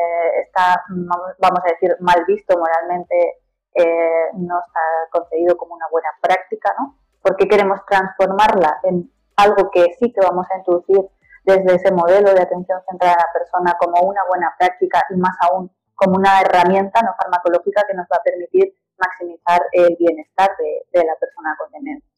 está, 0.44 0.82
vamos 0.88 1.60
a 1.64 1.72
decir, 1.72 1.96
mal 2.00 2.24
visto 2.26 2.58
moralmente, 2.58 3.40
eh, 3.82 4.30
no 4.34 4.58
está 4.60 4.80
concebido 5.10 5.56
como 5.56 5.74
una 5.74 5.86
buena 5.90 6.08
práctica, 6.20 6.74
¿no? 6.78 6.96
Porque 7.22 7.48
queremos 7.48 7.80
transformarla 7.86 8.80
en 8.84 9.10
algo 9.36 9.70
que 9.70 9.86
sí 9.98 10.12
que 10.12 10.20
vamos 10.20 10.46
a 10.50 10.58
introducir 10.58 11.08
desde 11.44 11.76
ese 11.76 11.92
modelo 11.92 12.34
de 12.34 12.42
atención 12.42 12.80
centrada 12.88 13.14
en 13.14 13.24
la 13.26 13.32
persona 13.32 13.76
como 13.78 14.02
una 14.02 14.20
buena 14.28 14.54
práctica 14.58 15.02
y 15.10 15.16
más 15.16 15.36
aún 15.48 15.70
como 15.94 16.16
una 16.16 16.40
herramienta 16.40 17.02
no 17.02 17.14
farmacológica 17.18 17.84
que 17.88 17.94
nos 17.94 18.06
va 18.06 18.16
a 18.16 18.22
permitir 18.22 18.72
maximizar 18.98 19.60
el 19.72 19.96
bienestar 19.98 20.48
de, 20.58 21.04
la 21.04 21.14
persona 21.16 21.56
con 21.58 21.70
demencia. 21.72 22.08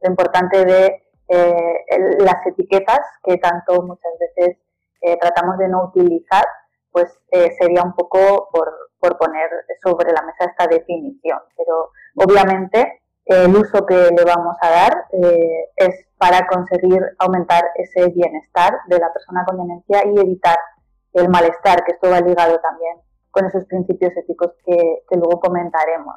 Lo 0.00 0.10
importante 0.10 0.64
de 0.64 1.02
eh, 1.28 1.84
las 2.20 2.46
etiquetas 2.46 3.00
que 3.22 3.36
tanto 3.38 3.82
muchas 3.82 4.12
veces 4.18 4.58
eh, 5.00 5.16
tratamos 5.20 5.58
de 5.58 5.68
no 5.68 5.84
utilizar, 5.84 6.44
pues 6.90 7.20
eh, 7.30 7.50
sería 7.58 7.82
un 7.82 7.94
poco 7.94 8.48
por, 8.52 8.87
por, 9.00 9.16
poner 9.18 9.48
sobre 9.82 10.12
la 10.12 10.22
mesa 10.22 10.44
esta 10.44 10.66
definición. 10.66 11.38
Pero 11.56 11.90
obviamente 12.16 13.02
el 13.24 13.54
uso 13.54 13.84
que 13.84 13.94
le 13.94 14.24
vamos 14.24 14.56
a 14.62 14.70
dar 14.70 15.06
es 15.76 16.06
para 16.16 16.46
conseguir 16.46 17.00
aumentar 17.18 17.62
ese 17.74 18.08
bienestar 18.08 18.78
de 18.86 18.98
la 18.98 19.12
persona 19.12 19.44
con 19.46 19.58
demencia 19.58 20.02
y 20.06 20.18
evitar 20.18 20.56
el 21.12 21.28
malestar, 21.28 21.84
que 21.84 21.92
esto 21.92 22.10
va 22.10 22.20
ligado 22.20 22.58
también 22.60 22.96
con 23.30 23.44
esos 23.46 23.64
principios 23.66 24.16
éticos 24.16 24.52
que, 24.64 25.04
que 25.08 25.16
luego 25.16 25.40
comentaremos. 25.40 26.16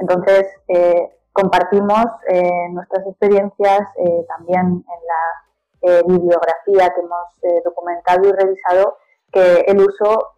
Entonces, 0.00 0.46
eh, 0.68 1.10
compartimos 1.32 2.04
eh, 2.28 2.68
nuestras 2.70 3.06
experiencias 3.06 3.80
eh, 3.96 4.26
también 4.28 4.66
en 4.66 4.82
la 4.84 6.02
bibliografía 6.06 6.94
que 6.94 7.00
hemos 7.00 7.64
documentado 7.64 8.28
y 8.28 8.30
revisado, 8.30 8.98
que 9.32 9.64
el 9.66 9.80
uso, 9.80 10.34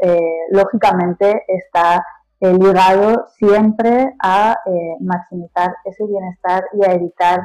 lógicamente, 0.51 1.45
está 1.49 2.05
ligado 2.41 3.27
siempre 3.29 4.15
a 4.23 4.57
maximizar 5.01 5.75
ese 5.85 6.07
bienestar 6.07 6.65
y 6.73 6.85
a 6.85 6.93
evitar 6.93 7.41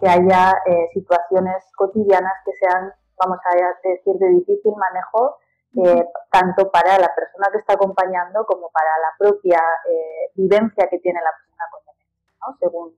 que 0.00 0.08
haya 0.08 0.54
situaciones 0.92 1.62
cotidianas 1.76 2.32
que 2.44 2.52
sean, 2.52 2.92
vamos 3.22 3.38
a 3.44 3.88
decir, 3.88 4.14
de 4.14 4.28
difícil 4.28 4.72
manejo 4.76 5.36
eh, 5.76 6.08
tanto 6.30 6.70
para 6.70 6.96
la 7.00 7.12
persona 7.16 7.48
que 7.50 7.58
está 7.58 7.72
acompañando 7.72 8.46
como 8.46 8.70
para 8.70 8.90
la 9.02 9.08
propia 9.18 9.58
eh, 9.90 10.30
vivencia 10.36 10.88
que 10.88 11.00
tiene 11.00 11.18
la 11.20 11.32
persona 11.36 11.64
con 11.72 11.80
demencia, 11.84 12.32
¿no? 12.46 12.56
según 12.60 12.90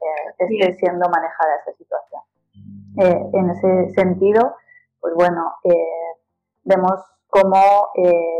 eh, 0.00 0.34
esté 0.36 0.74
siendo 0.74 1.08
manejada 1.08 1.54
esa 1.62 1.72
situación. 1.76 2.22
en 3.32 3.50
ese 3.50 3.94
sentido, 3.94 4.56
pues 5.00 5.14
bueno, 5.14 5.54
vemos 6.64 7.00
cómo 7.28 7.90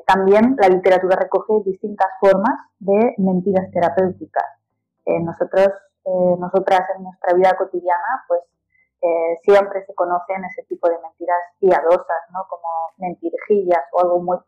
también 0.06 0.56
la 0.58 0.68
literatura 0.68 1.16
recoge 1.16 1.62
distintas 1.64 2.08
formas 2.20 2.58
de 2.78 3.14
mentiras 3.18 3.70
terapéuticas. 3.70 4.44
nosotros, 5.06 5.68
nosotras 6.38 6.80
en 6.96 7.04
nuestra 7.04 7.34
vida 7.34 7.56
cotidiana, 7.56 8.24
pues 8.28 8.42
eh, 9.02 9.38
siempre 9.42 9.84
se 9.84 9.94
conocen 9.94 10.44
ese 10.44 10.62
tipo 10.64 10.88
de 10.88 10.98
mentiras 10.98 11.38
piadosas, 11.60 12.22
¿no? 12.32 12.46
Como 12.48 12.68
mentirijillas 12.96 13.82
o 13.92 14.00
algo 14.00 14.20
muy 14.20 14.38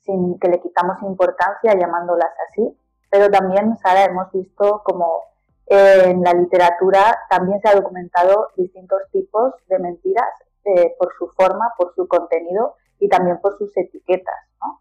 sin 0.00 0.38
que 0.38 0.48
le 0.48 0.60
quitamos 0.60 1.02
importancia 1.02 1.74
llamándolas 1.74 2.30
así. 2.48 2.78
Pero 3.10 3.28
también, 3.28 3.76
Sara, 3.78 4.04
hemos 4.04 4.30
visto 4.30 4.82
como 4.84 5.24
en 5.66 6.22
la 6.22 6.32
literatura 6.32 7.18
también 7.28 7.60
se 7.60 7.68
ha 7.68 7.74
documentado 7.74 8.50
distintos 8.56 9.00
tipos 9.10 9.52
de 9.66 9.80
mentiras 9.80 10.30
eh, 10.64 10.94
por 10.96 11.12
su 11.18 11.26
forma, 11.28 11.72
por 11.76 11.92
su 11.94 12.06
contenido 12.06 12.76
y 12.98 13.08
también 13.08 13.38
por 13.40 13.56
sus 13.58 13.76
etiquetas, 13.76 14.34
¿no? 14.60 14.80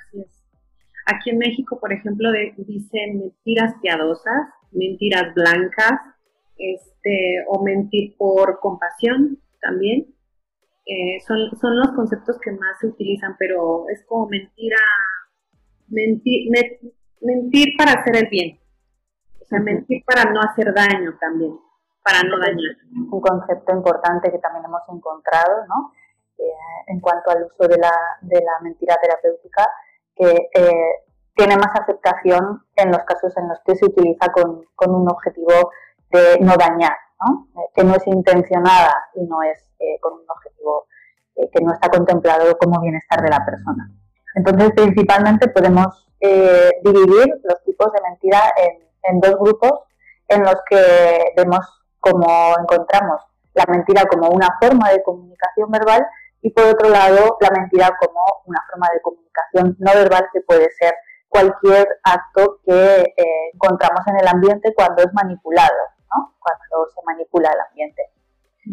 Así 0.00 0.20
es. 0.20 0.44
Aquí 1.06 1.30
en 1.30 1.38
México, 1.38 1.78
por 1.78 1.92
ejemplo, 1.92 2.30
dicen 2.56 3.18
mentiras 3.18 3.74
piadosas, 3.82 4.48
mentiras 4.72 5.34
blancas, 5.34 6.00
este, 6.56 7.44
o 7.48 7.62
mentir 7.62 8.16
por 8.16 8.60
compasión 8.60 9.38
también. 9.60 10.14
Eh, 10.86 11.18
son, 11.26 11.50
son 11.58 11.78
los 11.78 11.92
conceptos 11.92 12.38
que 12.40 12.52
más 12.52 12.78
se 12.80 12.88
utilizan, 12.88 13.36
pero 13.38 13.88
es 13.88 14.04
como 14.06 14.28
mentir 14.28 14.72
mentir, 15.88 16.50
mentir 17.20 17.68
para 17.76 17.92
hacer 18.00 18.16
el 18.16 18.28
bien. 18.28 18.58
O 19.40 19.44
sea, 19.46 19.60
mentir 19.60 20.02
para 20.04 20.30
no 20.30 20.40
hacer 20.40 20.72
daño 20.74 21.16
también, 21.20 21.54
para 22.02 22.22
no 22.22 22.38
dañar. 22.38 22.76
Un 22.92 23.20
concepto 23.20 23.72
importante 23.72 24.30
que 24.30 24.38
también 24.38 24.64
hemos 24.64 24.82
encontrado, 24.88 25.66
¿no? 25.68 25.92
Eh, 26.38 26.52
en 26.88 27.00
cuanto 27.00 27.30
al 27.30 27.44
uso 27.44 27.68
de 27.68 27.78
la, 27.78 27.92
de 28.20 28.40
la 28.40 28.60
mentira 28.60 28.96
terapéutica, 29.00 29.70
que 30.14 30.50
eh, 30.54 31.04
tiene 31.34 31.56
más 31.56 31.74
aceptación 31.80 32.62
en 32.76 32.90
los 32.90 33.02
casos 33.04 33.36
en 33.36 33.48
los 33.48 33.58
que 33.64 33.74
se 33.76 33.86
utiliza 33.86 34.28
con, 34.32 34.64
con 34.74 34.94
un 34.94 35.08
objetivo 35.10 35.70
de 36.10 36.38
no 36.40 36.56
dañar. 36.56 36.96
Eh, 37.24 37.70
que 37.74 37.84
no 37.84 37.94
es 37.94 38.06
intencionada 38.06 38.92
y 39.14 39.22
no 39.22 39.42
es 39.42 39.72
con 40.00 40.12
un 40.12 40.26
objetivo 40.28 40.86
que 41.34 41.60
no 41.62 41.72
está 41.72 41.88
contemplado 41.88 42.58
como 42.58 42.80
bienestar 42.80 43.22
de 43.22 43.30
la 43.30 43.42
persona. 43.44 43.90
Entonces, 44.34 44.72
principalmente 44.72 45.48
podemos 45.48 46.06
dividir 46.20 47.26
los 47.44 47.62
tipos 47.64 47.92
de 47.92 48.00
mentira 48.02 48.40
en, 49.02 49.20
dos 49.20 49.36
grupos 49.36 49.80
en 50.28 50.42
los 50.42 50.56
que 50.68 51.32
vemos 51.36 51.60
cómo 52.00 52.54
encontramos 52.60 53.22
la 53.54 53.64
mentira 53.68 54.04
como 54.04 54.28
una 54.28 54.48
forma 54.60 54.90
de 54.90 55.02
comunicación 55.02 55.70
verbal 55.70 56.06
y 56.44 56.50
por 56.50 56.66
otro 56.66 56.90
lado 56.90 57.38
la 57.40 57.50
mentira 57.50 57.96
como 57.98 58.20
una 58.44 58.62
forma 58.70 58.86
de 58.92 59.00
comunicación 59.00 59.76
no 59.78 59.92
verbal 59.94 60.28
que 60.32 60.42
puede 60.42 60.70
ser 60.72 60.94
cualquier 61.28 61.88
acto 62.04 62.60
que 62.64 63.14
encontramos 63.54 64.06
en 64.06 64.18
el 64.18 64.28
ambiente 64.28 64.72
cuando 64.74 65.02
es 65.02 65.12
manipulado 65.14 65.74
cuando 66.38 66.88
se 66.94 67.00
manipula 67.06 67.50
el 67.50 67.60
ambiente. 67.68 68.02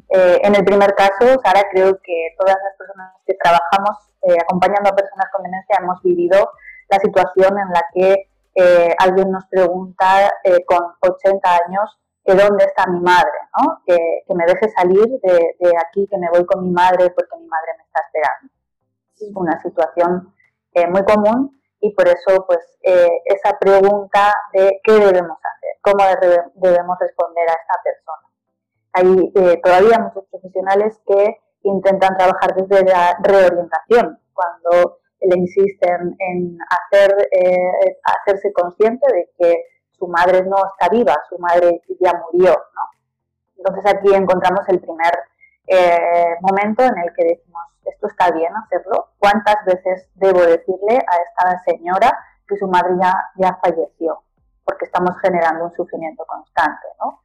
Eh, 0.09 0.39
en 0.43 0.55
el 0.55 0.63
primer 0.63 0.93
caso, 0.95 1.39
Sara, 1.43 1.63
creo 1.71 1.97
que 2.03 2.35
todas 2.37 2.55
las 2.63 2.75
personas 2.77 3.13
que 3.25 3.35
trabajamos 3.41 3.97
eh, 4.23 4.37
acompañando 4.41 4.89
a 4.89 4.95
personas 4.95 5.27
con 5.33 5.43
demencia 5.43 5.77
hemos 5.79 6.01
vivido 6.01 6.51
la 6.89 6.99
situación 6.99 7.57
en 7.57 7.69
la 7.69 7.83
que 7.93 8.29
eh, 8.55 8.95
alguien 8.99 9.31
nos 9.31 9.45
pregunta 9.47 10.31
con 10.67 10.93
80 10.99 11.49
años 11.65 11.99
que 12.23 12.35
dónde 12.35 12.65
está 12.65 12.87
mi 12.87 12.99
madre, 12.99 13.31
¿no? 13.57 13.81
que, 13.85 13.97
me 14.35 14.45
deje 14.45 14.69
salir 14.69 15.07
de, 15.21 15.55
de, 15.59 15.73
aquí, 15.77 16.07
que 16.07 16.17
me 16.17 16.29
voy 16.29 16.45
con 16.45 16.63
mi 16.63 16.71
madre 16.71 17.09
porque 17.09 17.37
mi 17.37 17.47
madre 17.47 17.71
me 17.77 17.83
está 17.83 18.01
esperando. 18.05 18.53
Es 19.15 19.35
una 19.35 19.61
situación 19.61 20.33
muy 20.89 21.03
común 21.03 21.61
y 21.79 21.93
por 21.93 22.07
eso 22.07 22.45
pues 22.47 22.59
esa 22.81 23.57
pregunta 23.59 24.33
de 24.53 24.79
qué 24.83 24.93
debemos 24.93 25.37
hacer, 25.37 25.77
cómo 25.81 26.03
debemos 26.55 26.97
responder 26.99 27.49
a 27.49 27.53
esta 27.53 27.83
persona. 27.83 28.31
Hay 28.93 29.31
eh, 29.35 29.61
todavía 29.63 29.99
muchos 29.99 30.25
profesionales 30.29 30.99
que 31.07 31.37
intentan 31.63 32.17
trabajar 32.17 32.55
desde 32.55 32.83
la 32.83 33.17
reorientación, 33.21 34.19
cuando 34.33 34.99
le 35.21 35.37
insisten 35.37 36.15
en 36.19 36.57
hacer, 36.69 37.15
eh, 37.31 37.97
hacerse 38.03 38.51
consciente 38.53 39.05
de 39.13 39.29
que 39.37 39.63
su 40.01 40.08
madre 40.08 40.43
no 40.46 40.58
está 40.65 40.89
viva, 40.89 41.15
su 41.29 41.38
madre 41.38 41.84
ya 42.00 42.12
murió. 42.25 42.51
¿no? 42.51 42.81
Entonces 43.58 43.93
aquí 43.93 44.13
encontramos 44.15 44.67
el 44.70 44.79
primer 44.79 45.13
eh, 45.67 46.36
momento 46.41 46.84
en 46.84 46.98
el 46.98 47.13
que 47.15 47.24
decimos, 47.24 47.63
esto 47.86 48.08
está 48.08 48.31
bien 48.31 48.51
hacerlo, 48.55 49.10
¿cuántas 49.20 49.63
veces 49.65 50.10
debo 50.15 50.41
decirle 50.41 50.98
a 50.98 51.15
esta 51.22 51.63
señora 51.65 52.17
que 52.48 52.58
su 52.58 52.67
madre 52.67 52.96
ya, 53.00 53.13
ya 53.36 53.60
falleció? 53.63 54.24
Porque 54.65 54.86
estamos 54.86 55.12
generando 55.22 55.65
un 55.65 55.72
sufrimiento 55.72 56.25
constante. 56.25 56.88
¿no? 57.00 57.22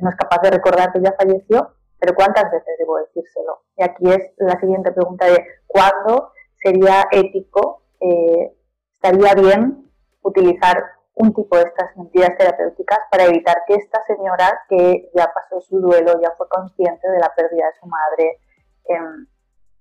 no 0.00 0.10
es 0.10 0.16
capaz 0.16 0.42
de 0.42 0.50
recordar 0.50 0.92
que 0.92 1.00
ya 1.00 1.12
falleció, 1.12 1.74
pero 1.98 2.14
¿cuántas 2.14 2.50
veces 2.50 2.76
debo 2.78 2.98
decírselo? 2.98 3.62
Y 3.76 3.84
aquí 3.84 4.10
es 4.10 4.32
la 4.36 4.60
siguiente 4.60 4.92
pregunta 4.92 5.24
de 5.24 5.46
¿cuándo 5.66 6.32
sería 6.62 7.06
ético, 7.10 7.84
eh, 8.00 8.52
estaría 8.92 9.34
bien 9.34 9.90
utilizar 10.22 10.82
un 11.14 11.34
tipo 11.34 11.56
de 11.56 11.64
estas 11.64 11.96
mentiras 11.96 12.36
terapéuticas 12.38 12.98
para 13.10 13.24
evitar 13.24 13.56
que 13.66 13.74
esta 13.74 14.02
señora 14.06 14.60
que 14.68 15.10
ya 15.14 15.30
pasó 15.32 15.60
su 15.60 15.80
duelo, 15.80 16.20
ya 16.22 16.32
fue 16.36 16.48
consciente 16.48 17.08
de 17.08 17.18
la 17.18 17.32
pérdida 17.34 17.66
de 17.66 17.80
su 17.80 17.86
madre, 17.86 18.38
em, 18.84 19.26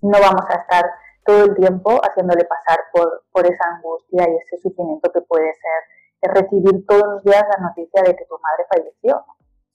no 0.01 0.19
vamos 0.19 0.45
a 0.49 0.55
estar 0.55 0.91
todo 1.25 1.45
el 1.45 1.55
tiempo 1.55 2.01
haciéndole 2.03 2.43
pasar 2.45 2.79
por, 2.91 3.23
por 3.31 3.45
esa 3.45 3.75
angustia 3.75 4.27
y 4.27 4.35
ese 4.37 4.57
sufrimiento 4.61 5.11
que 5.11 5.21
puede 5.21 5.53
ser 5.53 6.33
recibir 6.33 6.85
todos 6.87 7.03
los 7.03 7.23
días 7.23 7.43
la 7.57 7.67
noticia 7.67 8.01
de 8.03 8.15
que 8.15 8.25
tu 8.25 8.35
madre 8.35 8.65
falleció. 8.69 9.25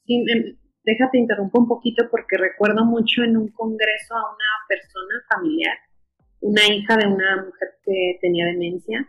Sí, 0.04 0.24
em, 0.28 0.58
déjate 0.84 1.18
interrumpo 1.18 1.60
un 1.60 1.68
poquito 1.68 2.04
porque 2.10 2.36
recuerdo 2.36 2.84
mucho 2.84 3.22
en 3.22 3.36
un 3.36 3.48
congreso 3.48 4.14
a 4.14 4.30
una 4.30 4.50
persona 4.68 5.14
familiar, 5.28 5.76
una 6.40 6.64
hija 6.66 6.96
de 6.96 7.06
una 7.06 7.44
mujer 7.44 7.78
que 7.82 8.18
tenía 8.20 8.46
demencia, 8.46 9.06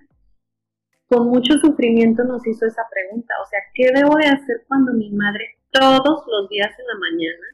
con 1.08 1.28
mucho 1.28 1.54
sufrimiento 1.60 2.24
nos 2.24 2.46
hizo 2.46 2.66
esa 2.66 2.84
pregunta, 2.92 3.34
o 3.42 3.46
sea, 3.48 3.60
¿qué 3.74 3.92
debo 3.94 4.16
de 4.16 4.28
hacer 4.28 4.66
cuando 4.68 4.94
mi 4.94 5.12
madre 5.12 5.58
todos 5.72 6.24
los 6.28 6.50
días 6.50 6.72
en 6.78 6.88
la 6.88 7.00
mañana 7.00 7.48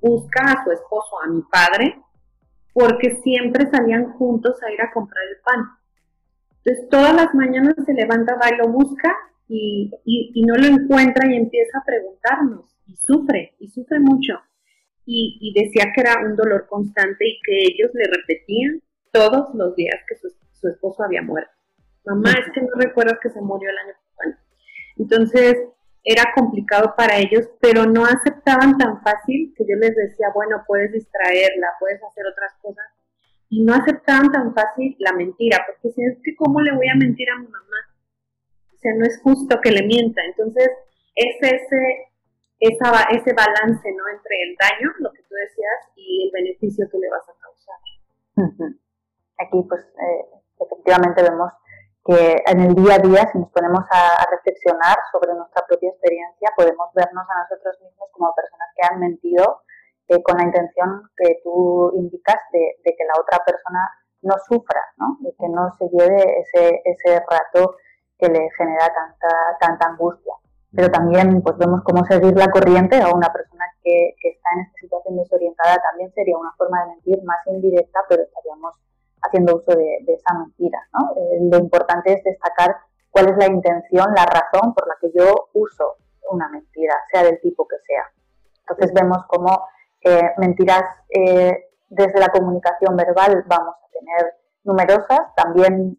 busca 0.00 0.42
a 0.44 0.64
su 0.64 0.70
esposo, 0.72 1.16
a 1.24 1.28
mi 1.28 1.42
padre, 1.42 2.00
porque 2.72 3.20
siempre 3.22 3.70
salían 3.70 4.12
juntos 4.12 4.62
a 4.62 4.72
ir 4.72 4.80
a 4.80 4.92
comprar 4.92 5.24
el 5.30 5.36
pan? 5.42 5.66
Entonces 6.58 6.88
todas 6.88 7.14
las 7.14 7.34
mañanas 7.34 7.74
se 7.84 7.92
levanta, 7.92 8.36
va 8.36 8.50
y 8.50 8.56
lo 8.56 8.68
busca 8.68 9.12
y, 9.48 9.90
y 10.04 10.42
no 10.44 10.54
lo 10.54 10.66
encuentra 10.66 11.30
y 11.30 11.36
empieza 11.36 11.78
a 11.78 11.84
preguntarnos, 11.84 12.72
y 12.86 12.96
sufre, 12.96 13.54
y 13.58 13.68
sufre 13.68 13.98
mucho. 14.00 14.34
Y, 15.04 15.52
decía 15.54 15.92
que 15.94 16.00
era 16.00 16.24
un 16.24 16.36
dolor 16.36 16.66
constante 16.68 17.26
y 17.26 17.40
que 17.44 17.58
ellos 17.74 17.90
le 17.92 18.04
repetían 18.04 18.80
todos 19.10 19.54
los 19.54 19.74
días 19.74 19.96
que 20.08 20.14
su, 20.14 20.68
esposo 20.68 21.02
había 21.02 21.22
muerto. 21.22 21.50
Mamá, 22.04 22.30
es 22.32 22.52
que 22.52 22.60
no 22.62 22.68
recuerdas 22.76 23.18
que 23.22 23.30
se 23.30 23.40
murió 23.40 23.70
el 23.70 23.78
año 23.78 23.94
pasado. 24.16 24.36
Entonces, 24.96 25.56
era 26.04 26.32
complicado 26.34 26.94
para 26.96 27.18
ellos, 27.18 27.48
pero 27.60 27.86
no 27.86 28.04
aceptaban 28.04 28.76
tan 28.76 29.00
fácil 29.02 29.54
que 29.56 29.64
yo 29.64 29.76
les 29.76 29.94
decía, 29.94 30.28
bueno, 30.34 30.62
puedes 30.66 30.92
distraerla, 30.92 31.68
puedes 31.78 32.02
hacer 32.02 32.26
otras 32.26 32.52
cosas. 32.60 32.84
Y 33.48 33.64
no 33.64 33.74
aceptaban 33.74 34.32
tan 34.32 34.54
fácil 34.54 34.96
la 34.98 35.12
mentira, 35.12 35.64
porque 35.66 35.94
si 35.94 36.02
es 36.04 36.18
que, 36.24 36.34
¿cómo 36.36 36.60
le 36.60 36.74
voy 36.74 36.88
a 36.88 36.96
mentir 36.96 37.28
a 37.30 37.38
mi 37.38 37.46
mamá? 37.46 37.76
O 38.74 38.78
sea, 38.78 38.94
no 38.94 39.04
es 39.04 39.20
justo 39.22 39.60
que 39.60 39.70
le 39.70 39.86
mienta. 39.86 40.22
Entonces, 40.24 40.70
es 41.14 41.36
ese 41.40 42.12
esa, 42.62 42.90
ese 43.10 43.32
balance 43.34 43.90
¿no? 43.90 44.04
entre 44.14 44.42
el 44.42 44.56
daño, 44.56 44.92
lo 45.00 45.12
que 45.12 45.22
tú 45.22 45.34
decías, 45.34 45.90
y 45.96 46.26
el 46.26 46.30
beneficio 46.30 46.88
que 46.88 46.98
le 46.98 47.10
vas 47.10 47.28
a 47.28 47.34
causar. 47.42 48.78
Aquí, 49.38 49.66
pues, 49.68 49.82
eh, 49.82 50.24
efectivamente 50.60 51.22
vemos 51.22 51.52
que 52.04 52.42
en 52.46 52.60
el 52.60 52.74
día 52.74 52.96
a 52.96 52.98
día, 52.98 53.28
si 53.30 53.38
nos 53.38 53.50
ponemos 53.50 53.84
a, 53.90 54.26
reflexionar 54.30 54.96
sobre 55.12 55.34
nuestra 55.34 55.64
propia 55.66 55.90
experiencia, 55.90 56.50
podemos 56.56 56.88
vernos 56.94 57.24
a 57.28 57.42
nosotros 57.42 57.80
mismos 57.80 58.08
como 58.12 58.34
personas 58.34 58.68
que 58.74 58.86
han 58.86 59.00
mentido 59.00 59.62
eh, 60.08 60.22
con 60.22 60.36
la 60.38 60.44
intención 60.44 61.08
que 61.16 61.40
tú 61.44 61.92
indicas 61.94 62.38
de, 62.52 62.76
que 62.84 63.04
la 63.06 63.20
otra 63.20 63.38
persona 63.44 63.90
no 64.22 64.34
sufra, 64.48 64.82
¿no? 64.96 65.16
de 65.20 65.32
que 65.38 65.48
no 65.48 65.70
se 65.78 65.88
lleve 65.90 66.40
ese, 66.40 66.82
ese 66.84 67.24
rato 67.28 67.76
que 68.18 68.28
le 68.28 68.48
genera 68.56 68.88
tanta, 68.92 69.56
tanta 69.60 69.86
angustia 69.88 70.34
pero 70.74 70.90
también 70.90 71.42
pues 71.42 71.56
vemos 71.58 71.82
cómo 71.84 72.04
seguir 72.06 72.34
la 72.36 72.50
corriente 72.50 72.96
a 73.00 73.14
una 73.14 73.30
persona 73.32 73.64
que, 73.82 74.14
está 74.22 74.48
en 74.56 74.60
esta 74.62 74.80
situación 74.80 75.16
desorientada 75.16 75.76
también 75.90 76.12
sería 76.14 76.36
una 76.36 76.52
forma 76.56 76.80
de 76.82 76.92
mentir 76.92 77.22
más 77.24 77.46
indirecta, 77.46 78.00
pero 78.08 78.22
estaríamos 78.22 78.74
haciendo 79.22 79.56
uso 79.56 79.76
de, 79.76 80.04
esa 80.06 80.34
mentira. 80.34 80.78
¿no? 80.92 81.12
Eh, 81.16 81.38
lo 81.50 81.58
importante 81.58 82.12
es 82.12 82.24
destacar 82.24 82.76
cuál 83.10 83.30
es 83.30 83.36
la 83.36 83.46
intención, 83.46 84.12
la 84.14 84.26
razón 84.26 84.74
por 84.74 84.86
la 84.88 84.94
que 85.00 85.10
yo 85.14 85.48
uso 85.54 85.96
una 86.30 86.48
mentira, 86.48 86.94
sea 87.10 87.24
del 87.24 87.40
tipo 87.40 87.66
que 87.66 87.76
sea. 87.86 88.10
Entonces 88.60 88.92
vemos 88.94 89.18
cómo 89.28 89.66
eh, 90.00 90.30
mentiras 90.38 90.82
eh, 91.10 91.68
desde 91.88 92.18
la 92.18 92.28
comunicación 92.28 92.96
verbal 92.96 93.44
vamos 93.46 93.74
a 93.76 93.90
tener 93.92 94.34
numerosas. 94.64 95.20
También 95.36 95.98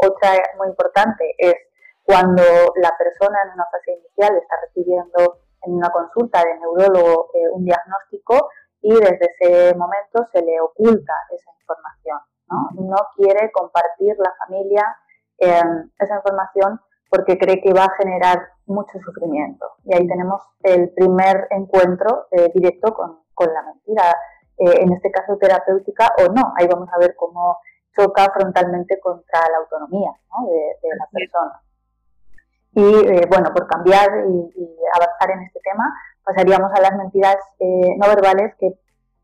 otra 0.00 0.32
muy 0.56 0.68
importante 0.68 1.34
es 1.38 1.54
cuando 2.02 2.42
la 2.76 2.94
persona 2.96 3.38
en 3.44 3.54
una 3.54 3.66
fase 3.70 3.92
inicial 3.92 4.36
está 4.36 4.56
recibiendo 4.66 5.38
en 5.62 5.74
una 5.74 5.90
consulta 5.90 6.42
de 6.44 6.58
neurólogo 6.58 7.30
un 7.52 7.64
diagnóstico 7.64 8.48
y 8.80 8.94
desde 8.94 9.30
ese 9.38 9.74
momento 9.76 10.26
se 10.32 10.40
le 10.42 10.60
oculta 10.60 11.12
esa 11.30 11.50
información. 11.60 12.18
No, 12.48 12.96
quiere 13.16 13.50
compartir 13.52 14.14
la 14.18 14.32
familia 14.38 14.84
em, 15.38 15.90
esa 15.98 16.16
información 16.16 16.80
porque 17.14 17.38
cree 17.38 17.60
que 17.60 17.72
va 17.72 17.84
a 17.84 17.96
generar 17.96 18.48
mucho 18.66 18.98
sufrimiento. 18.98 19.66
Y 19.84 19.94
ahí 19.94 20.06
tenemos 20.06 20.42
el 20.62 20.90
primer 20.90 21.46
encuentro 21.50 22.26
eh, 22.30 22.50
directo 22.54 22.92
con, 22.94 23.22
la 23.38 23.62
mentira, 23.62 24.16
eh, 24.58 24.82
en 24.82 24.92
este 24.92 25.10
caso 25.10 25.36
terapéutica 25.36 26.12
o 26.18 26.32
no. 26.32 26.52
Ahí 26.56 26.66
vamos 26.66 26.88
a 26.92 26.98
ver 26.98 27.14
cómo 27.16 27.58
choca 27.96 28.30
frontalmente 28.32 28.98
contra 29.00 29.40
la 29.50 29.58
autonomía 29.58 30.10
de 30.48 30.88
la 30.98 31.06
persona. 31.12 31.62
Y 32.72 32.82
eh, 32.82 33.26
bueno, 33.30 33.52
por 33.54 33.68
cambiar 33.68 34.08
y, 34.26 34.76
avanzar 34.94 35.30
en 35.30 35.42
este 35.42 35.60
tema, 35.60 35.84
pasaríamos 36.24 36.72
a 36.74 36.80
las 36.80 36.96
mentiras 36.96 37.36
no 37.60 38.08
verbales 38.08 38.54
que 38.58 38.72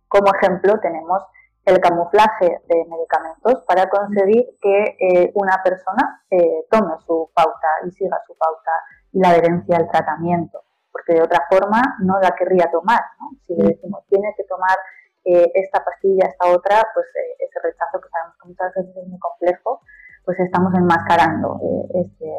como 0.06 0.33
ejemplo 0.35 0.78
tenemos 0.80 1.24
el 1.64 1.81
camuflaje 1.81 2.46
de 2.66 2.85
medicamentos 2.88 3.62
para 3.66 3.88
conseguir 3.88 4.46
que 4.61 4.96
eh, 4.99 5.33
una 5.35 5.61
persona 5.62 6.23
tome 6.70 6.94
su 7.07 7.31
pauta 7.35 7.68
y 7.87 7.90
siga 7.90 8.18
su 8.27 8.35
pauta 8.37 8.70
y 9.12 9.20
la 9.20 9.31
adherencia 9.31 9.77
al 9.77 9.90
tratamiento, 9.90 10.62
porque 10.90 11.14
de 11.14 11.23
otra 11.23 11.46
forma 11.51 11.83
no 12.01 12.18
la 12.20 12.31
querría 12.31 12.70
tomar. 12.70 13.01
Si 13.46 13.55
le 13.55 13.68
decimos 13.68 14.05
tiene 14.09 14.33
que 14.37 14.44
tomar 14.44 14.77
esta 15.25 15.85
pastilla, 15.85 16.27
esta 16.29 16.49
otra, 16.49 16.83
pues 16.94 17.07
ese 17.38 17.61
rechazo 17.62 18.01
que 18.01 18.09
sabemos 18.09 18.37
que 18.40 18.49
muchas 18.49 18.75
veces 18.75 18.96
es 18.96 19.09
muy 19.09 19.18
complejo, 19.18 19.83
pues 20.25 20.38
estamos 20.40 20.73
enmascarando 20.75 21.59
este, 21.94 22.31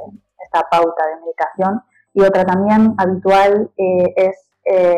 esta 0.43 0.67
pauta 0.69 1.05
de 1.07 1.15
medicación. 1.21 1.83
Y 2.13 2.21
otra 2.23 2.43
también 2.43 2.93
habitual 2.97 3.71
eh, 3.77 4.13
es 4.15 4.35
eh, 4.65 4.95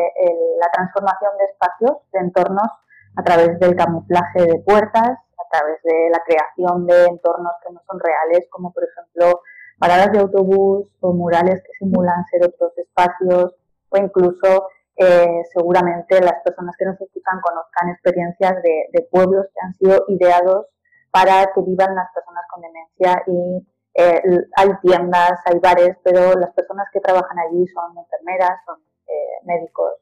la 0.60 0.68
transformación 0.72 1.30
de 1.38 1.44
espacios, 1.44 1.92
de 2.12 2.20
entornos, 2.20 2.68
a 3.16 3.22
través 3.22 3.58
del 3.60 3.76
camuflaje 3.76 4.42
de 4.42 4.62
puertas, 4.66 5.10
a 5.10 5.48
través 5.50 5.82
de 5.82 6.10
la 6.10 6.20
creación 6.24 6.86
de 6.86 7.04
entornos 7.06 7.52
que 7.64 7.72
no 7.72 7.80
son 7.86 8.00
reales, 8.00 8.46
como 8.50 8.72
por 8.72 8.84
ejemplo 8.84 9.40
paradas 9.78 10.12
de 10.12 10.20
autobús 10.20 10.88
o 11.00 11.12
murales 11.12 11.62
que 11.62 11.72
simulan 11.78 12.24
ser 12.30 12.44
otros 12.44 12.76
espacios, 12.78 13.54
o 13.90 13.96
incluso 13.96 14.68
eh, 14.96 15.42
seguramente 15.52 16.20
las 16.20 16.40
personas 16.44 16.74
que 16.78 16.84
nos 16.84 17.00
escuchan 17.00 17.40
conozcan 17.42 17.90
experiencias 17.90 18.62
de, 18.62 18.86
de, 18.92 19.02
pueblos 19.10 19.46
que 19.52 19.60
han 19.66 19.74
sido 19.74 20.04
ideados 20.08 20.66
para 21.10 21.46
que 21.52 21.60
vivan 21.62 21.94
las 21.94 22.12
personas 22.14 22.44
con 22.48 22.62
demencia 22.62 23.22
y 23.26 23.66
eh, 23.94 24.22
hay 24.56 24.68
tiendas, 24.82 25.40
hay 25.46 25.58
bares, 25.60 25.96
pero 26.02 26.34
las 26.34 26.52
personas 26.54 26.86
que 26.92 27.00
trabajan 27.00 27.38
allí 27.38 27.66
son 27.68 27.96
enfermeras, 27.96 28.58
son 28.66 28.78
eh, 29.06 29.44
médicos. 29.44 29.94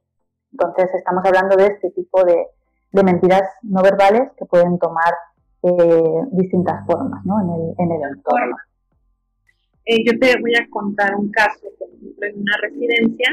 Entonces 0.52 0.94
estamos 0.94 1.24
hablando 1.24 1.56
de 1.56 1.66
este 1.66 1.90
tipo 1.90 2.24
de, 2.92 3.04
mentiras 3.04 3.42
no 3.62 3.82
verbales 3.82 4.30
que 4.36 4.44
pueden 4.46 4.78
tomar 4.78 5.14
eh, 5.62 6.26
distintas 6.32 6.84
formas 6.86 7.24
¿no? 7.24 7.40
en, 7.40 7.50
el, 7.50 7.74
en 7.78 8.02
el 8.02 8.16
entorno. 8.16 8.56
Eh, 9.84 10.04
yo 10.04 10.18
te 10.18 10.40
voy 10.40 10.54
a 10.54 10.68
contar 10.70 11.14
un 11.16 11.30
caso, 11.30 11.66
por 11.78 11.88
ejemplo, 11.88 12.26
en 12.26 12.40
una 12.40 12.56
residencia 12.62 13.28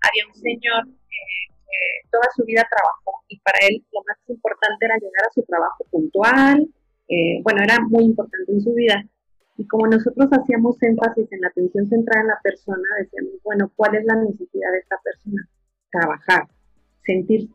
había 0.00 0.26
un 0.28 0.34
señor 0.34 0.86
que 0.86 2.08
toda 2.10 2.28
su 2.36 2.44
vida 2.44 2.66
trabajó 2.68 3.22
y 3.28 3.38
para 3.40 3.58
él 3.68 3.84
lo 3.92 4.00
más 4.06 4.18
importante 4.28 4.86
era 4.86 4.96
llegar 4.96 5.26
a 5.28 5.32
su 5.34 5.42
trabajo 5.42 5.84
puntual, 5.90 6.68
eh, 7.08 7.40
bueno, 7.42 7.62
era 7.62 7.80
muy 7.88 8.04
importante 8.04 8.52
en 8.52 8.60
su 8.60 8.74
vida. 8.74 9.04
Y 9.56 9.66
como 9.66 9.88
nosotros 9.88 10.28
hacíamos 10.30 10.80
énfasis 10.82 11.32
en 11.32 11.40
la 11.40 11.48
atención 11.48 11.88
centrada 11.88 12.22
en 12.22 12.28
la 12.28 12.40
persona, 12.42 12.88
decíamos, 13.00 13.32
bueno, 13.42 13.72
¿cuál 13.74 13.96
es 13.96 14.04
la 14.04 14.14
necesidad 14.16 14.70
de 14.70 14.78
esta 14.78 14.96
persona? 15.02 15.48
Trabajar, 15.90 16.48
sentir 17.04 17.48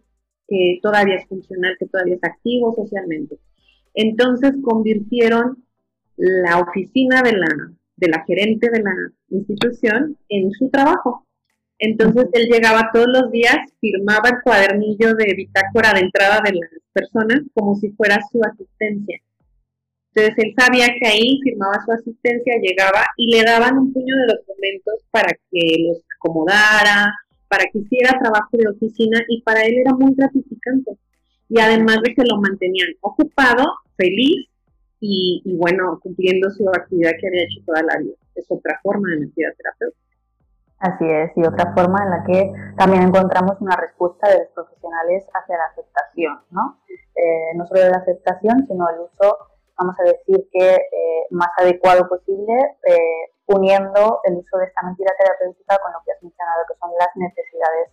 que 0.48 0.80
todavía 0.82 1.16
es 1.16 1.28
funcional, 1.28 1.76
que 1.80 1.88
todavía 1.88 2.16
es 2.16 2.24
activo 2.24 2.74
socialmente. 2.76 3.38
Entonces 3.94 4.54
convirtieron 4.62 5.64
la 6.18 6.60
oficina 6.60 7.22
de 7.22 7.34
la, 7.34 7.48
de 7.98 8.08
la 8.08 8.24
gerente 8.26 8.70
de 8.70 8.82
la 8.82 8.94
institución 9.30 10.18
en 10.30 10.52
su 10.52 10.70
trabajo. 10.70 11.26
Entonces 11.80 12.28
él 12.34 12.48
llegaba 12.50 12.92
todos 12.94 13.08
los 13.08 13.32
días, 13.32 13.58
firmaba 13.82 14.30
el 14.30 14.42
cuadernillo 14.44 15.16
de 15.16 15.34
bitácora 15.34 15.94
de 15.94 16.02
entrada 16.02 16.42
de 16.46 16.54
las 16.54 16.70
personas 16.94 17.42
como 17.54 17.76
si 17.76 17.90
fuera 17.92 18.20
su 18.32 18.42
asistencia. 18.44 19.20
Entonces 20.14 20.46
él 20.46 20.54
sabía 20.58 20.88
que 21.00 21.08
ahí 21.08 21.40
firmaba 21.44 21.84
su 21.84 21.92
asistencia, 21.92 22.54
llegaba 22.62 23.06
y 23.18 23.36
le 23.36 23.44
daban 23.44 23.78
un 23.80 23.92
puño 23.92 24.16
de 24.16 24.34
documentos 24.34 25.04
para 25.10 25.34
que 25.52 25.76
los 25.88 25.98
acomodara, 26.18 27.14
para 27.54 27.70
que 27.72 27.78
hiciera 27.78 28.18
trabajo 28.20 28.50
de 28.54 28.68
oficina 28.68 29.22
y 29.28 29.44
para 29.44 29.62
él 29.62 29.76
era 29.78 29.94
muy 29.94 30.16
gratificante. 30.16 30.98
Y 31.50 31.60
además 31.60 32.00
de 32.04 32.16
que 32.16 32.24
lo 32.24 32.42
mantenían 32.42 32.90
ocupado, 33.02 33.64
feliz 33.96 34.50
y, 35.00 35.44
bueno, 35.60 36.00
cumpliendo 36.02 36.50
su 36.50 36.68
actividad 36.70 37.12
que 37.22 37.28
había 37.28 37.44
hecho 37.44 37.62
toda 37.64 37.84
la 37.84 38.00
vida. 38.00 38.16
Es 38.34 38.48
otra 38.50 38.80
forma 38.82 39.08
de 39.12 39.20
mentira 39.20 39.54
terapéutica. 39.56 40.02
Así 40.80 41.06
es, 41.06 41.32
y 41.36 41.46
otra 41.46 41.72
forma 41.76 42.04
en 42.04 42.10
la 42.10 42.24
que 42.26 42.52
también 42.76 43.04
encontramos 43.04 43.62
una 43.62 43.76
respuesta 43.76 44.30
de 44.30 44.40
los 44.40 44.48
profesionales 44.56 45.24
hacia 45.32 45.56
la 45.56 45.66
aceptación, 45.72 46.40
¿no? 46.50 46.80
Eh, 46.90 47.56
no 47.56 47.68
solo 47.68 47.88
la 47.88 47.98
aceptación, 47.98 48.66
sino 48.68 48.90
el 48.90 49.02
uso 49.02 49.38
vamos 49.78 49.96
a 50.00 50.04
decir 50.04 50.48
que 50.52 50.76
eh, 50.76 51.28
más 51.32 51.50
adecuado 51.58 52.08
posible, 52.08 52.54
eh, 52.86 53.33
uniendo 53.48 54.22
el 54.24 54.38
uso 54.38 54.58
de 54.58 54.66
esta 54.66 54.82
mentira 54.84 55.14
terapéutica 55.18 55.78
con 55.80 55.92
lo 55.94 56.00
que 56.06 56.12
has 56.12 56.24
mencionado, 56.24 56.64
que 56.68 56.78
son 56.80 56.92
las 56.98 57.10
necesidades 57.16 57.90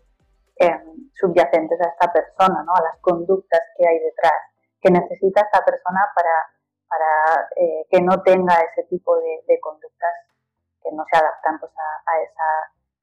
em, 0.57 1.11
subyacentes 1.15 1.81
a 1.81 1.89
esta 1.89 2.13
persona, 2.13 2.63
¿no? 2.63 2.75
a 2.75 2.83
las 2.83 2.99
conductas 3.01 3.61
que 3.77 3.87
hay 3.87 3.99
detrás, 3.99 4.41
que 4.81 4.91
necesita 4.91 5.43
esta 5.43 5.65
persona 5.65 6.01
para, 6.15 6.37
para 6.89 7.49
eh, 7.57 7.87
que 7.91 8.01
no 8.01 8.23
tenga 8.23 8.55
ese 8.71 8.85
tipo 8.85 9.17
de, 9.17 9.59
conductas 9.61 10.15
que 10.83 10.93
no 10.93 11.05
se 11.11 11.19
adaptan 11.19 11.59
pues, 11.59 11.73
a, 11.77 12.21
esa, 12.23 12.49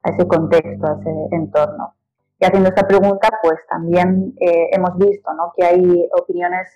a 0.04 0.10
ese 0.14 0.26
contexto, 0.26 0.86
a 0.86 0.98
ese 1.00 1.28
entorno. 1.32 1.94
Y 2.40 2.46
haciendo 2.46 2.68
esta 2.68 2.86
pregunta, 2.86 3.28
pues 3.42 3.58
también 3.68 4.32
hemos 4.38 4.96
visto 4.96 5.32
¿no? 5.34 5.52
que 5.56 5.64
hay 5.64 6.08
opiniones 6.12 6.68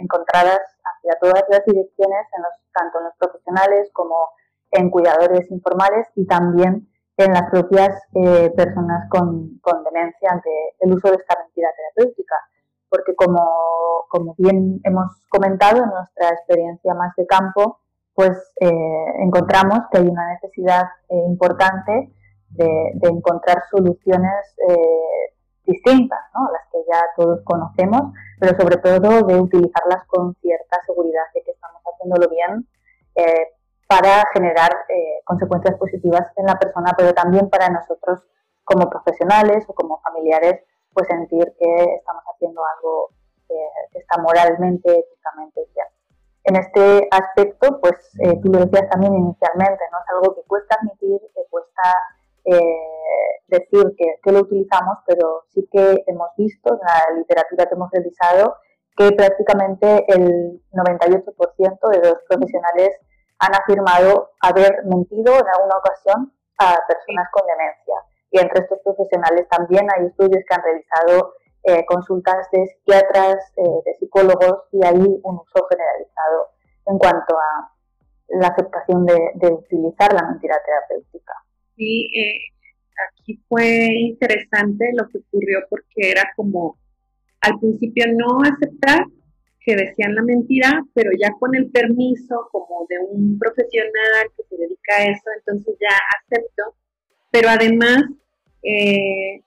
encontradas 0.00 0.60
hacia 0.82 1.18
todas 1.20 1.44
las 1.48 1.64
direcciones, 1.66 2.26
en 2.36 2.42
los, 2.42 2.54
tanto 2.72 2.98
en 2.98 3.04
los 3.04 3.14
profesionales 3.16 3.90
como 3.92 4.30
en 4.74 4.90
cuidadores 4.90 5.50
informales 5.50 6.06
y 6.14 6.26
también 6.26 6.88
en 7.16 7.32
las 7.32 7.48
propias 7.50 7.90
eh, 8.14 8.50
personas 8.56 9.08
con, 9.08 9.58
con, 9.60 9.84
demencia 9.84 10.30
ante 10.32 10.50
el 10.80 10.94
uso 10.94 11.10
de 11.10 11.16
esta 11.16 11.38
mentira 11.40 11.68
terapéutica. 11.76 12.34
Porque 12.88 13.14
como, 13.14 14.06
como, 14.08 14.34
bien 14.36 14.80
hemos 14.84 15.24
comentado 15.28 15.82
en 15.82 15.90
nuestra 15.90 16.30
experiencia 16.30 16.94
más 16.94 17.14
de 17.16 17.26
campo, 17.26 17.78
pues 18.14 18.36
eh, 18.60 19.04
encontramos 19.20 19.80
que 19.90 19.98
hay 19.98 20.08
una 20.08 20.34
necesidad 20.34 20.84
eh, 21.08 21.16
importante 21.28 22.12
de, 22.50 22.92
de, 22.94 23.08
encontrar 23.08 23.62
soluciones 23.70 24.56
distintas, 25.66 26.20
¿no? 26.34 26.50
las 26.52 26.62
que 26.70 26.78
ya 26.90 27.00
todos 27.16 27.40
conocemos, 27.44 28.12
pero 28.38 28.56
sobre 28.60 28.76
todo 28.76 29.22
de 29.26 29.40
utilizarlas 29.40 30.06
con 30.06 30.34
cierta 30.36 30.78
seguridad 30.86 31.24
de 31.34 31.42
que 31.42 31.50
estamos 31.50 31.82
haciéndolo 31.82 32.28
bien 32.28 32.66
eh, 33.14 33.48
para 33.88 34.24
generar 34.32 34.70
eh, 34.88 35.20
consecuencias 35.24 35.76
positivas 35.78 36.30
en 36.36 36.46
la 36.46 36.58
persona, 36.58 36.92
pero 36.96 37.12
también 37.12 37.48
para 37.50 37.68
nosotros 37.68 38.20
como 38.64 38.88
profesionales 38.88 39.64
o 39.68 39.74
como 39.74 40.00
familiares, 40.00 40.62
pues 40.92 41.06
sentir 41.08 41.44
que 41.58 41.84
estamos 41.96 42.22
haciendo 42.32 42.62
algo 42.76 43.10
que 43.92 43.98
está 43.98 44.20
moralmente, 44.20 44.90
éticamente 44.90 45.60
bien. 45.74 45.86
En 46.44 46.56
este 46.56 47.08
aspecto, 47.10 47.80
pues 47.80 47.94
eh, 48.20 48.38
tú 48.42 48.52
lo 48.52 48.58
decías 48.58 48.88
también 48.90 49.14
inicialmente, 49.14 49.82
¿no? 49.90 49.98
Es 49.98 50.10
algo 50.12 50.34
que 50.34 50.42
cuesta 50.46 50.76
admitir, 50.78 51.18
que 51.34 51.42
cuesta 51.48 51.82
eh, 52.44 53.40
decir 53.48 53.94
que, 53.96 54.32
lo 54.32 54.40
utilizamos, 54.40 54.98
pero 55.06 55.44
sí 55.54 55.66
que 55.72 56.04
hemos 56.06 56.28
visto 56.36 56.74
en 56.74 56.80
la 56.80 57.16
literatura 57.16 57.64
que 57.64 57.74
hemos 57.74 57.90
revisado 57.90 58.56
que 58.96 59.10
prácticamente 59.12 60.04
el 60.08 60.62
98% 60.72 61.88
de 61.88 62.10
los 62.10 62.18
profesionales 62.28 62.90
han 63.44 63.54
afirmado 63.54 64.30
haber 64.40 64.84
mentido 64.84 65.34
en 65.34 65.48
alguna 65.54 65.76
ocasión 65.76 66.32
a 66.58 66.78
personas 66.88 67.28
con 67.32 67.44
demencia. 67.46 67.96
Y 68.30 68.38
entre 68.38 68.62
estos 68.62 68.78
profesionales 68.84 69.46
también 69.48 69.86
hay 69.94 70.06
estudios 70.06 70.42
que 70.48 70.54
han 70.54 70.62
revisado 70.62 71.34
eh, 71.64 71.84
consultas 71.86 72.48
de 72.52 72.66
psiquiatras, 72.66 73.36
eh, 73.56 73.80
de 73.84 73.94
psicólogos 73.98 74.64
y 74.72 74.84
hay 74.84 74.96
un 74.96 75.36
uso 75.36 75.66
generalizado 75.70 76.50
en 76.86 76.98
cuanto 76.98 77.36
a 77.38 77.72
la 78.28 78.48
aceptación 78.48 79.06
de, 79.06 79.30
de 79.34 79.48
utilizar 79.48 80.12
la 80.12 80.28
mentira 80.28 80.56
terapéutica. 80.64 81.34
Sí, 81.76 82.08
eh, 82.16 82.38
aquí 83.08 83.42
fue 83.48 83.88
interesante 84.10 84.90
lo 84.94 85.08
que 85.08 85.18
ocurrió 85.18 85.60
porque 85.68 86.10
era 86.10 86.22
como 86.36 86.76
al 87.40 87.58
principio 87.58 88.04
no 88.14 88.42
aceptar 88.42 89.06
que 89.64 89.76
decían 89.76 90.14
la 90.14 90.22
mentira, 90.22 90.84
pero 90.94 91.10
ya 91.18 91.32
con 91.38 91.54
el 91.54 91.70
permiso 91.70 92.48
como 92.52 92.86
de 92.88 92.96
un 93.10 93.38
profesional 93.38 94.30
que 94.36 94.42
se 94.44 94.56
dedica 94.56 94.96
a 94.96 95.04
eso, 95.04 95.30
entonces 95.38 95.76
ya 95.80 95.96
acepto, 96.20 96.76
pero 97.30 97.48
además 97.48 98.04
eh, 98.62 99.40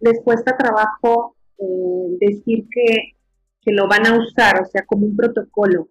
les 0.00 0.20
cuesta 0.22 0.56
trabajo 0.56 1.34
eh, 1.58 2.16
decir 2.20 2.66
que, 2.70 3.10
lo 3.66 3.88
van 3.88 4.06
a 4.06 4.18
usar, 4.18 4.60
o 4.60 4.66
sea, 4.66 4.84
como 4.84 5.06
un 5.06 5.16
protocolo. 5.16 5.88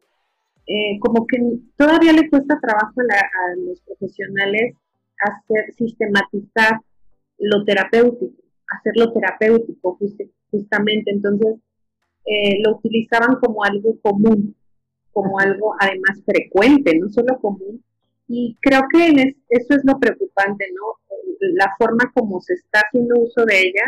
como 0.99 1.25
que 1.25 1.37
todavía 1.75 2.13
le 2.13 2.29
cuesta 2.29 2.59
trabajo 2.61 3.01
a 3.01 3.55
los 3.57 3.81
profesionales 3.81 4.75
hacer, 5.23 5.73
sistematizar 5.73 6.79
lo 7.39 7.63
terapéutico, 7.65 8.41
hacerlo 8.67 9.11
terapéutico 9.11 9.97
justamente. 10.51 11.11
Entonces, 11.11 11.55
eh, 12.25 12.61
lo 12.63 12.77
utilizaban 12.77 13.35
como 13.35 13.63
algo 13.63 13.99
común, 14.01 14.55
como 15.11 15.39
algo 15.39 15.75
además 15.79 16.23
frecuente, 16.25 16.97
no 16.97 17.09
solo 17.09 17.37
común. 17.39 17.83
Y 18.27 18.57
creo 18.61 18.83
que 18.91 19.35
eso 19.49 19.75
es 19.75 19.81
lo 19.83 19.99
preocupante, 19.99 20.65
¿no? 20.73 21.17
La 21.55 21.75
forma 21.77 22.11
como 22.13 22.39
se 22.41 22.53
está 22.53 22.79
haciendo 22.79 23.19
uso 23.19 23.43
de 23.45 23.59
ella, 23.59 23.83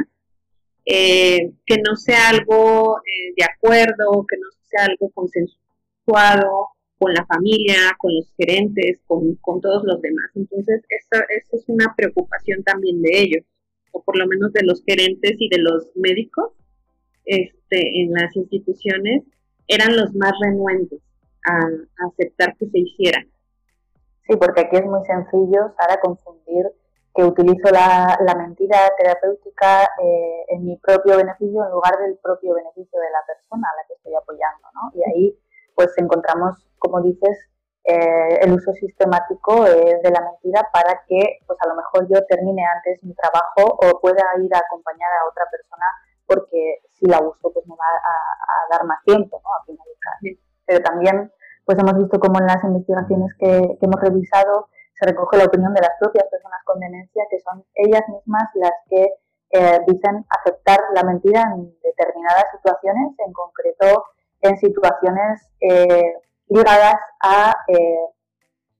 eh, 0.85 1.51
que 1.65 1.77
no 1.77 1.95
sea 1.95 2.29
algo 2.29 2.97
eh, 2.99 3.33
de 3.37 3.43
acuerdo, 3.45 4.25
que 4.27 4.37
no 4.37 4.47
sea 4.61 4.85
algo 4.85 5.09
consensuado, 5.11 6.69
con 6.97 7.13
la 7.13 7.25
familia, 7.25 7.75
con 7.97 8.13
los 8.15 8.33
gerentes, 8.37 9.01
con, 9.05 9.37
todos 9.61 9.83
los 9.85 10.01
demás. 10.01 10.31
Entonces, 10.35 10.81
esa, 10.89 11.25
es 11.29 11.65
una 11.67 11.93
preocupación 11.95 12.63
también 12.63 13.01
de 13.01 13.09
ellos, 13.13 13.45
o 13.91 14.03
por 14.03 14.17
lo 14.17 14.27
menos 14.27 14.53
de 14.53 14.63
los 14.63 14.83
gerentes 14.83 15.35
y 15.37 15.49
de 15.49 15.57
los 15.57 15.91
médicos 15.95 16.51
este, 17.75 18.01
en 18.01 18.13
las 18.13 18.35
instituciones, 18.35 19.23
eran 19.67 19.95
los 19.95 20.13
más 20.15 20.33
renuentes 20.41 21.01
a, 21.47 21.59
aceptar 22.07 22.55
que 22.57 22.67
se 22.67 22.79
hiciera. 22.79 23.23
Sí, 24.27 24.35
porque 24.37 24.61
aquí 24.61 24.77
es 24.77 24.85
muy 24.85 25.03
sencillo, 25.05 25.73
Sara, 25.77 25.99
confundir 26.01 26.65
que 27.15 27.23
utilizo 27.23 27.69
la, 27.71 28.17
mentira 28.37 28.77
terapéutica 28.97 29.83
eh, 30.03 30.45
en 30.49 30.65
mi 30.65 30.77
propio 30.77 31.17
beneficio 31.17 31.63
en 31.63 31.71
lugar 31.71 31.97
del 31.99 32.17
propio 32.17 32.53
beneficio 32.53 32.99
de 32.99 33.09
la 33.11 33.23
persona 33.25 33.67
a 33.71 33.75
la 33.77 33.87
que 33.87 33.93
estoy 33.93 34.13
apoyando, 34.15 34.67
¿no? 34.73 34.91
Y 34.99 35.03
ahí 35.09 35.39
pues 35.75 35.91
encontramos, 35.97 36.67
como 36.77 37.01
dices, 37.01 37.37
eh, 37.85 38.39
el 38.41 38.53
uso 38.53 38.73
sistemático 38.73 39.65
eh, 39.67 39.99
de 40.03 40.11
la 40.11 40.21
mentira 40.21 40.67
para 40.73 41.03
que, 41.07 41.39
pues 41.45 41.59
a 41.61 41.67
lo 41.67 41.75
mejor 41.75 42.07
yo 42.09 42.25
termine 42.25 42.63
antes 42.65 43.01
mi 43.03 43.13
trabajo 43.13 43.77
o 43.79 43.99
pueda 44.01 44.23
ir 44.41 44.53
a 44.53 44.59
acompañar 44.59 45.11
a 45.21 45.29
otra 45.29 45.45
persona 45.51 45.85
porque 46.27 46.81
si 46.95 47.05
la 47.07 47.19
uso, 47.19 47.51
pues 47.51 47.67
me 47.67 47.75
va 47.75 47.85
a, 47.85 48.77
dar 48.77 48.85
más 48.85 49.03
tiempo, 49.03 49.41
¿no? 49.43 49.49
A 49.49 49.63
finalizar. 49.65 50.13
Pero 50.65 50.79
también, 50.83 51.31
pues 51.65 51.77
hemos 51.77 51.97
visto 51.97 52.19
como 52.19 52.39
en 52.39 52.47
las 52.47 52.63
investigaciones 52.63 53.31
que, 53.37 53.77
hemos 53.81 54.01
revisado 54.01 54.69
se 54.93 55.05
recoge 55.05 55.37
la 55.37 55.45
opinión 55.45 55.73
de 55.73 55.81
las 55.81 55.91
propias 55.99 56.25
personas 56.31 56.61
con 56.63 56.79
demencia, 56.79 57.23
que 57.29 57.39
son 57.41 57.65
ellas 57.75 58.01
mismas 58.07 58.49
las 58.55 58.71
que 58.89 59.13
eh, 59.51 59.79
dicen 59.87 60.25
aceptar 60.29 60.79
la 60.93 61.03
mentira 61.03 61.41
en 61.41 61.77
determinadas 61.83 62.45
situaciones, 62.53 63.13
en 63.19 63.33
concreto 63.33 64.05
en 64.39 64.57
situaciones 64.57 65.41
eh, 65.59 66.13
ligadas 66.47 66.95
a 67.21 67.53
eh, 67.67 68.05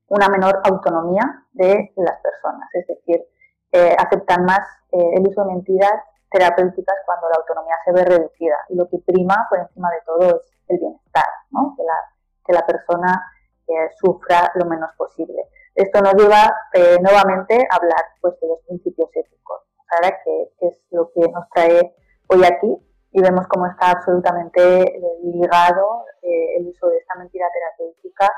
una 0.07 0.29
menor 0.29 0.61
autonomía 0.63 1.45
de 1.51 1.91
las 1.97 2.19
personas, 2.21 2.69
es 2.73 2.87
decir, 2.87 3.25
aceptan 3.97 4.45
más 4.45 4.65
el 4.91 5.27
uso 5.27 5.43
de 5.43 5.53
mentiras 5.53 6.01
terapéuticas 6.37 6.95
cuando 7.05 7.29
la 7.29 7.37
autonomía 7.39 7.75
se 7.85 7.91
ve 7.93 8.03
reducida 8.03 8.57
y 8.69 8.75
lo 8.75 8.89
que 8.89 8.97
prima 9.05 9.47
por 9.49 9.59
encima 9.59 9.89
de 9.91 10.01
todo 10.05 10.41
es 10.41 10.51
el 10.67 10.79
bienestar, 10.79 11.29
¿no? 11.51 11.73
que, 11.77 11.83
la, 11.83 11.97
que 12.45 12.53
la 12.53 12.65
persona 12.65 13.31
sufra 13.99 14.51
lo 14.55 14.65
menos 14.65 14.91
posible. 14.95 15.49
Esto 15.73 15.99
nos 15.99 16.13
lleva 16.13 16.53
nuevamente 17.01 17.55
a 17.71 17.75
hablar 17.77 18.03
pues, 18.21 18.39
de 18.39 18.47
los 18.47 18.59
principios 18.67 19.09
éticos 19.15 19.35
que, 20.23 20.67
es 20.67 20.81
lo 20.91 21.11
que 21.11 21.21
nos 21.31 21.49
trae 21.53 21.95
hoy 22.27 22.43
aquí 22.43 22.77
y 23.11 23.21
vemos 23.21 23.47
cómo 23.47 23.67
está 23.67 23.91
absolutamente 23.91 24.61
eh, 24.61 25.01
ligado 25.23 26.05
eh, 26.21 26.57
el 26.57 26.67
uso 26.67 26.87
de 26.87 26.97
esta 26.97 27.15
mentira 27.15 27.47
terapéutica 27.53 28.29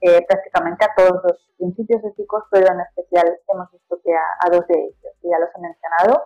eh, 0.00 0.24
prácticamente 0.26 0.84
a 0.84 0.94
todos 0.96 1.22
los 1.22 1.50
principios 1.56 2.04
éticos, 2.04 2.44
pero 2.50 2.66
en 2.66 2.80
especial 2.80 3.38
hemos 3.48 3.70
visto 3.70 3.98
que 4.04 4.12
a, 4.12 4.50
dos 4.50 4.66
de 4.66 4.74
ellos, 4.74 5.14
y 5.22 5.30
ya 5.30 5.38
los 5.38 5.48
he 5.54 5.60
mencionado. 5.60 6.24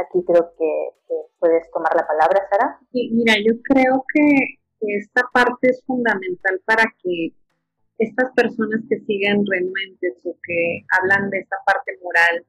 Aquí 0.00 0.24
creo 0.24 0.52
que, 0.58 1.16
puedes 1.38 1.70
tomar 1.70 1.94
la 1.96 2.06
palabra, 2.06 2.40
Sara. 2.50 2.78
Mira, 2.92 3.34
yo 3.44 3.60
creo 3.62 4.04
que 4.12 4.60
esta 4.80 5.22
parte 5.32 5.70
es 5.70 5.82
fundamental 5.84 6.60
para 6.64 6.84
que 7.02 7.32
estas 7.98 8.32
personas 8.32 8.80
que 8.88 9.00
siguen 9.00 9.44
renuentes 9.46 10.14
o 10.24 10.36
que 10.42 10.84
hablan 10.98 11.30
de 11.30 11.38
esta 11.40 11.56
parte 11.66 11.98
moral 12.02 12.44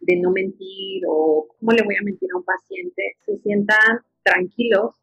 de 0.00 0.16
no 0.16 0.30
mentir 0.30 1.02
o 1.08 1.48
cómo 1.58 1.72
le 1.72 1.84
voy 1.84 1.96
a 1.96 2.04
mentir 2.04 2.28
a 2.32 2.38
un 2.38 2.44
paciente, 2.44 3.16
se 3.26 3.38
sientan 3.38 4.00
tranquilos, 4.22 4.94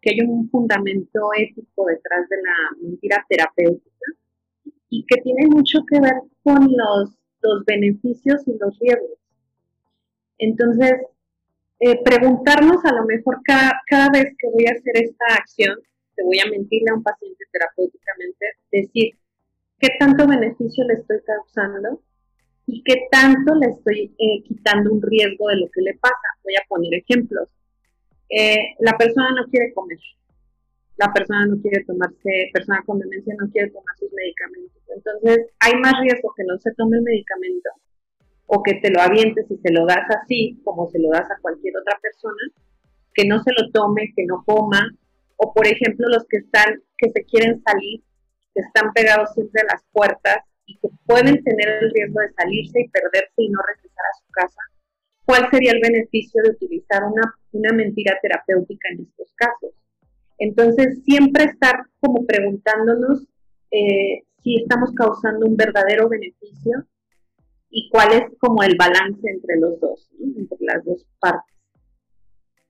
que 0.00 0.10
hay 0.10 0.20
un 0.20 0.48
fundamento 0.50 1.30
ético 1.36 1.86
detrás 1.86 2.28
de 2.28 2.36
la 2.36 2.82
mentira 2.82 3.24
terapéutica 3.28 4.06
y 4.88 5.04
que 5.06 5.20
tiene 5.22 5.46
mucho 5.48 5.78
que 5.88 6.00
ver 6.00 6.14
con 6.42 6.62
los, 6.64 7.10
los 7.42 7.64
beneficios 7.64 8.46
y 8.46 8.56
los 8.58 8.78
riesgos. 8.78 9.18
Entonces, 10.38 10.94
eh, 11.80 12.02
preguntarnos 12.04 12.84
a 12.84 12.92
lo 12.92 13.04
mejor 13.06 13.40
cada, 13.44 14.10
vez 14.10 14.34
que 14.38 14.48
voy 14.52 14.66
a 14.66 14.72
hacer 14.72 14.96
esta 15.02 15.24
acción, 15.34 15.78
te 16.14 16.22
voy 16.22 16.38
a 16.38 16.50
mentirle 16.50 16.90
a 16.90 16.94
un 16.94 17.02
paciente 17.02 17.44
terapéuticamente, 17.50 18.46
decir, 18.70 19.18
¿qué 19.78 19.88
tanto 19.98 20.26
beneficio 20.26 20.84
le 20.86 20.94
estoy 20.94 21.18
causando? 21.26 22.00
y 22.66 22.84
qué 22.84 23.08
tanto 23.10 23.54
le 23.56 23.66
estoy 23.66 24.14
eh, 24.16 24.44
quitando 24.44 24.92
un 24.92 25.02
riesgo 25.02 25.48
de 25.48 25.56
lo 25.56 25.70
que 25.72 25.80
le 25.82 25.94
pasa. 25.94 26.38
Voy 26.44 26.54
a 26.54 26.64
poner 26.68 26.94
ejemplos. 26.94 27.48
Eh, 28.28 28.76
la 28.78 28.96
persona 28.96 29.30
no 29.34 29.50
quiere 29.50 29.72
comer, 29.74 29.98
la 30.96 31.12
persona 31.12 31.46
no 31.46 31.60
quiere 31.60 31.82
tomarse, 31.84 32.50
persona 32.52 32.80
con 32.86 33.00
demencia 33.00 33.34
no 33.40 33.50
quiere 33.50 33.70
tomar 33.70 33.96
sus 33.98 34.12
medicamentos. 34.12 34.80
Entonces, 34.86 35.50
hay 35.58 35.74
más 35.80 35.94
riesgo 36.00 36.32
que 36.36 36.44
no 36.44 36.56
se 36.58 36.72
tome 36.74 36.98
el 36.98 37.02
medicamento 37.02 37.70
o 38.52 38.62
que 38.64 38.74
te 38.82 38.90
lo 38.90 39.00
avientes 39.00 39.46
y 39.48 39.56
se 39.58 39.72
lo 39.72 39.86
das 39.86 40.04
así, 40.10 40.60
como 40.64 40.88
se 40.90 40.98
lo 40.98 41.10
das 41.10 41.30
a 41.30 41.38
cualquier 41.40 41.76
otra 41.76 41.96
persona, 42.02 42.42
que 43.14 43.24
no 43.24 43.40
se 43.44 43.52
lo 43.52 43.70
tome, 43.70 44.12
que 44.16 44.24
no 44.26 44.42
coma, 44.44 44.90
o 45.36 45.54
por 45.54 45.68
ejemplo 45.68 46.08
los 46.08 46.26
que 46.28 46.38
están, 46.38 46.82
que 46.98 47.10
se 47.10 47.24
quieren 47.26 47.62
salir, 47.62 48.02
que 48.52 48.60
están 48.60 48.92
pegados 48.92 49.32
siempre 49.34 49.62
a 49.62 49.72
las 49.72 49.84
puertas 49.92 50.38
y 50.66 50.76
que 50.78 50.88
pueden 51.06 51.42
tener 51.44 51.68
el 51.80 51.92
riesgo 51.92 52.20
de 52.20 52.32
salirse 52.32 52.80
y 52.80 52.88
perderse 52.88 53.36
y 53.36 53.50
no 53.50 53.60
regresar 53.62 54.04
a 54.04 54.18
su 54.18 54.32
casa, 54.32 54.62
¿cuál 55.24 55.48
sería 55.50 55.70
el 55.70 55.80
beneficio 55.80 56.42
de 56.42 56.50
utilizar 56.50 57.04
una, 57.04 57.32
una 57.52 57.72
mentira 57.72 58.18
terapéutica 58.20 58.88
en 58.90 59.02
estos 59.02 59.32
casos? 59.36 59.70
Entonces, 60.38 61.04
siempre 61.04 61.44
estar 61.44 61.84
como 62.00 62.26
preguntándonos 62.26 63.28
eh, 63.70 64.24
si 64.42 64.56
estamos 64.56 64.90
causando 64.92 65.46
un 65.46 65.56
verdadero 65.56 66.08
beneficio 66.08 66.84
y 67.70 67.88
cuál 67.90 68.12
es 68.12 68.22
como 68.38 68.62
el 68.62 68.76
balance 68.76 69.20
entre 69.22 69.58
los 69.58 69.80
dos, 69.80 70.10
entre 70.20 70.58
las 70.60 70.84
dos 70.84 71.06
partes. 71.18 71.54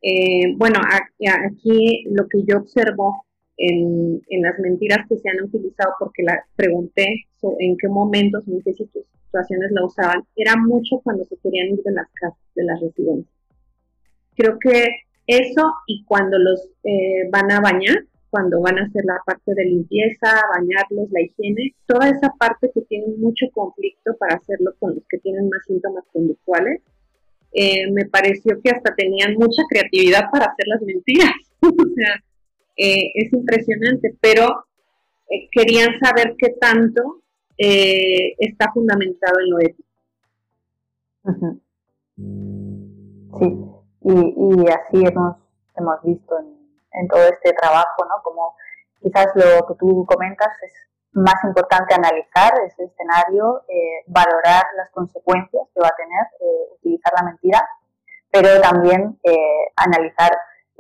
Eh, 0.03 0.55
bueno, 0.57 0.81
aquí 0.89 2.05
lo 2.11 2.27
que 2.29 2.43
yo 2.45 2.59
observo 2.59 3.25
en, 3.57 4.23
las 4.43 4.59
mentiras 4.59 5.07
que 5.09 5.19
se 5.19 5.29
han 5.29 5.43
utilizado, 5.43 5.93
porque 5.99 6.23
la 6.23 6.43
pregunté 6.57 7.27
en 7.59 7.77
qué 7.77 7.89
momentos, 7.89 8.47
en 8.49 8.63
qué 8.63 8.73
situaciones 8.73 9.71
la 9.73 9.85
usaban, 9.85 10.25
era 10.37 10.57
mucho 10.57 11.01
cuando 11.05 11.25
se 11.25 11.37
querían 11.43 11.69
ir 11.69 11.83
de 11.83 11.93
las 11.93 12.09
casas, 12.15 12.39
de 12.55 12.65
las 12.65 12.81
residencias. 12.81 13.35
Creo 14.35 14.59
que 14.59 14.89
eso 15.27 15.75
y 15.87 16.05
cuando 16.05 16.39
los 16.39 16.71
eh, 16.85 17.29
van 17.31 17.51
a 17.53 17.61
bañar, 17.61 18.05
cuando 18.31 18.61
van 18.61 18.79
a 18.79 18.85
hacer 18.85 19.05
la 19.05 19.21
parte 19.27 19.53
de 19.55 19.65
limpieza, 19.65 20.41
bañarlos, 20.55 21.11
la 21.11 21.23
higiene, 21.23 21.75
toda 21.87 22.09
esa 22.09 22.33
parte 22.39 22.71
que 22.73 22.83
tiene 22.83 23.09
mucho 23.19 23.47
conflicto 23.53 24.17
para 24.19 24.37
hacerlo 24.37 24.75
con 24.79 24.95
los 24.95 25.05
que 25.09 25.19
tienen 25.19 25.49
más 25.49 25.65
síntomas 25.67 26.05
conductuales, 26.13 26.81
eh, 27.53 27.91
me 27.91 28.07
pareció 28.07 28.61
que 28.63 28.71
hasta 28.71 28.95
tenían 28.95 29.35
mucha 29.35 29.63
creatividad 29.69 30.31
para 30.31 30.47
hacer 30.47 30.67
las 30.69 30.83
mentiras. 30.83 31.33
o 31.61 31.95
sea, 31.95 32.23
eh, 32.77 33.11
es 33.15 33.33
impresionante, 33.33 34.17
pero 34.21 34.65
eh, 35.29 35.49
querían 35.51 35.99
saber 36.01 36.35
qué 36.39 36.51
tanto 36.61 37.23
eh, 37.59 38.35
está 38.39 38.73
fundamentado 38.73 39.39
en 39.41 39.51
lo 39.51 39.59
ético. 39.61 39.89
Sí, 43.39 43.47
y, 44.03 44.67
así 44.71 45.07
hemos, 45.07 45.37
hemos 45.77 46.03
visto 46.03 46.39
en, 46.41 46.60
todo 47.09 47.23
este 47.23 47.53
trabajo, 47.53 48.05
¿no? 48.09 48.23
Como 48.23 48.57
quizás 49.01 49.29
lo 49.35 49.67
que 49.67 49.75
tú 49.79 50.05
comentas 50.07 50.51
es 50.63 50.73
más 51.13 51.43
importante 51.45 51.95
analizar 51.95 52.53
ese 52.67 52.85
escenario, 52.85 53.63
valorar 54.07 54.63
las 54.77 54.91
consecuencias 54.91 55.67
que 55.75 55.81
va 55.81 55.89
a 55.89 55.97
tener 55.97 56.27
utilizar 56.77 57.13
la 57.17 57.25
mentira, 57.25 57.69
pero 58.31 58.61
también 58.61 59.19
analizar 59.77 60.31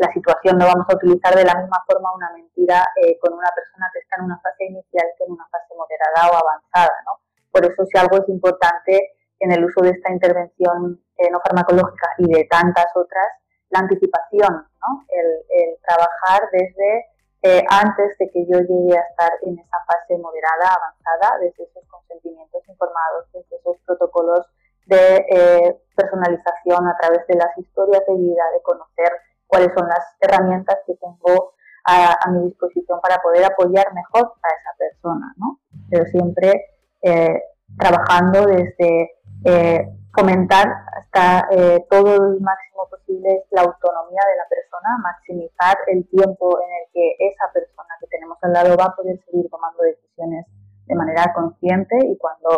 la 0.01 0.11
situación. 0.13 0.57
No 0.57 0.67
vamos 0.67 0.87
a 0.89 0.97
utilizar 0.97 1.37
de 1.37 1.45
la 1.45 1.55
misma 1.55 1.85
forma 1.87 2.15
una 2.17 2.33
mentira 2.33 2.83
eh, 2.97 3.19
con 3.21 3.35
una 3.35 3.51
persona 3.55 3.87
que 3.93 4.01
está 4.01 4.17
en 4.17 4.25
una 4.25 4.41
fase 4.41 4.65
inicial 4.65 5.07
que 5.17 5.25
en 5.25 5.33
una 5.33 5.47
fase 5.53 5.77
moderada 5.77 6.33
o 6.33 6.41
avanzada. 6.41 6.97
¿no? 7.05 7.21
Por 7.53 7.65
eso 7.65 7.85
si 7.85 7.99
algo 7.99 8.17
es 8.17 8.29
importante 8.29 9.13
en 9.39 9.53
el 9.53 9.65
uso 9.65 9.81
de 9.83 9.91
esta 9.91 10.11
intervención 10.11 11.01
eh, 11.19 11.31
no 11.31 11.41
farmacológica 11.45 12.09
y 12.19 12.33
de 12.33 12.45
tantas 12.45 12.89
otras, 12.97 13.29
la 13.71 13.81
anticipación, 13.81 14.67
¿no? 14.81 15.05
el, 15.09 15.77
trabajar 15.87 16.49
desde 16.53 17.07
eh, 17.43 17.65
antes 17.71 18.19
de 18.19 18.31
que 18.31 18.47
yo 18.47 18.59
llegue 18.59 18.99
a 18.99 19.03
estar 19.03 19.33
en 19.43 19.59
esa 19.59 19.79
fase 19.87 20.19
moderada, 20.19 20.77
avanzada, 20.77 21.39
desde 21.41 21.65
esos 21.65 21.85
consentimientos 21.89 22.63
informados, 22.69 23.27
desde 23.33 23.57
esos 23.57 23.77
protocolos 23.87 24.47
de 24.87 25.81
personalización 25.95 26.87
a 26.87 26.97
través 27.01 27.27
de 27.29 27.37
las 27.37 27.57
historias 27.57 28.03
de 28.07 28.15
vida, 28.15 28.43
de 28.53 28.63
conocer 28.63 29.13
cuáles 29.47 29.73
son 29.77 29.89
las 29.89 30.05
herramientas 30.21 30.79
que 30.87 30.95
tengo 30.95 31.53
a, 31.85 32.31
mi 32.31 32.49
disposición 32.49 33.01
para 33.01 33.19
poder 33.19 33.45
apoyar 33.45 33.93
mejor 33.93 34.33
a 34.43 34.49
esa 34.49 34.77
persona, 34.79 35.35
¿no? 35.37 35.59
Pero 35.91 36.05
siempre 36.07 36.77
eh, 37.03 37.43
trabajando 37.79 38.47
desde 38.47 39.20
eh, 39.45 39.89
fomentar 40.15 40.67
hasta 40.97 41.49
eh, 41.51 41.87
todo 41.89 42.15
el 42.15 42.41
máximo 42.41 42.89
posible 42.91 43.45
la 43.51 43.63
autonomía 43.63 44.21
de 44.27 44.37
la 44.37 44.49
persona, 44.49 44.99
maximizar 45.03 45.77
el 45.87 46.09
tiempo 46.09 46.59
en 46.61 46.71
el 46.71 46.85
que 46.93 47.17
esa 47.27 47.53
persona 47.53 47.95
que 48.01 48.07
tenemos 48.09 48.39
al 48.43 48.53
lado 48.53 48.77
va 48.77 48.87
a 48.87 48.97
poder 48.97 49.19
seguir 49.25 49.49
tomando 49.51 49.83
decisiones 49.83 50.47
de 50.87 50.95
manera 50.95 51.33
consciente 51.35 51.97
y 52.03 52.17
cuando 52.19 52.51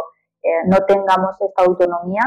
no 0.67 0.79
tengamos 0.87 1.41
esta 1.41 1.63
autonomía, 1.63 2.23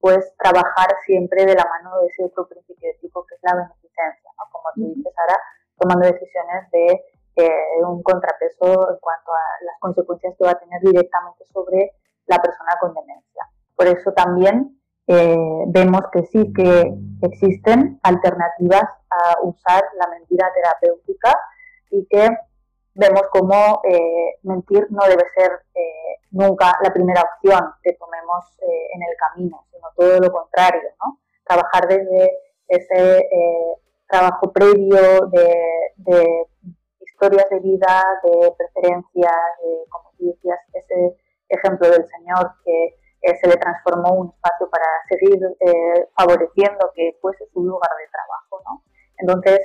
pues 0.00 0.32
trabajar 0.38 0.88
siempre 1.04 1.44
de 1.44 1.54
la 1.54 1.64
mano 1.64 2.00
de 2.00 2.06
ese 2.06 2.24
otro 2.24 2.48
principio 2.48 2.90
ético 2.90 3.26
que 3.26 3.34
es 3.34 3.40
la 3.42 3.56
beneficencia, 3.56 4.30
¿no? 4.38 4.44
como 4.50 4.64
tú 4.74 4.94
dices 4.94 5.12
ahora, 5.18 5.36
tomando 5.76 6.06
decisiones 6.06 6.70
de 6.70 7.04
eh, 7.36 7.84
un 7.86 8.02
contrapeso 8.02 8.90
en 8.90 8.98
cuanto 8.98 9.32
a 9.32 9.64
las 9.64 9.78
consecuencias 9.80 10.34
que 10.36 10.44
va 10.44 10.52
a 10.52 10.58
tener 10.58 10.80
directamente 10.80 11.44
sobre 11.52 11.92
la 12.26 12.38
persona 12.38 12.76
con 12.80 12.94
demencia. 12.94 13.46
Por 13.78 13.86
eso 13.86 14.12
también 14.12 14.76
eh, 15.06 15.64
vemos 15.68 16.00
que 16.12 16.24
sí 16.24 16.52
que 16.52 16.92
existen 17.22 18.00
alternativas 18.02 18.82
a 19.08 19.36
usar 19.42 19.84
la 20.00 20.08
mentira 20.08 20.50
terapéutica 20.52 21.38
y 21.92 22.04
que 22.06 22.28
vemos 22.94 23.22
cómo 23.30 23.80
eh, 23.84 24.38
mentir 24.42 24.84
no 24.90 25.04
debe 25.06 25.22
ser 25.32 25.52
eh, 25.76 26.16
nunca 26.32 26.76
la 26.82 26.92
primera 26.92 27.22
opción 27.22 27.72
que 27.84 27.92
tomemos 27.92 28.44
en 28.60 29.00
el 29.00 29.16
camino, 29.16 29.64
sino 29.70 29.86
todo 29.96 30.18
lo 30.18 30.32
contrario, 30.32 30.90
¿no? 31.04 31.20
Trabajar 31.44 31.86
desde 31.86 32.32
ese 32.66 33.28
trabajo 34.08 34.52
previo 34.52 35.26
de, 35.30 36.46
historias 37.00 37.48
de 37.48 37.60
vida, 37.60 38.04
de 38.24 38.52
preferencias, 38.58 39.34
de, 39.62 39.84
como 39.88 40.10
tú 40.18 40.26
decías, 40.26 40.58
ese 40.72 41.16
ejemplo 41.48 41.88
del 41.88 42.06
Señor 42.08 42.54
que 42.64 42.96
se 43.22 43.48
le 43.48 43.56
transformó 43.56 44.14
un 44.14 44.28
espacio 44.28 44.70
para 44.70 44.86
seguir 45.08 45.38
favoreciendo 46.16 46.90
que 46.94 47.18
fuese 47.20 47.46
su 47.52 47.62
lugar 47.62 47.90
de 47.98 48.08
trabajo. 48.10 48.62
¿no? 48.64 48.82
Entonces, 49.18 49.60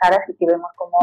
Sara, 0.00 0.22
sí 0.26 0.36
que 0.38 0.46
vemos 0.46 0.70
como 0.76 0.98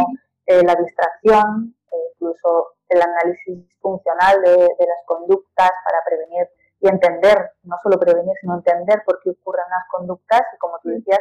la 0.46 0.76
distracción, 0.76 1.76
incluso 2.14 2.78
el 2.90 3.02
análisis 3.02 3.66
funcional 3.82 4.42
de, 4.42 4.56
las 4.56 5.06
conductas 5.06 5.72
para 5.86 6.04
prevenir 6.06 6.48
y 6.80 6.88
entender, 6.88 7.52
no 7.64 7.76
solo 7.82 8.00
prevenir, 8.00 8.34
sino 8.40 8.56
entender 8.56 9.02
por 9.06 9.20
qué 9.22 9.32
ocurren 9.32 9.66
las 9.70 9.88
conductas 9.92 10.42
y, 10.54 10.58
como 10.58 10.80
tú 10.80 10.90
decías, 10.90 11.20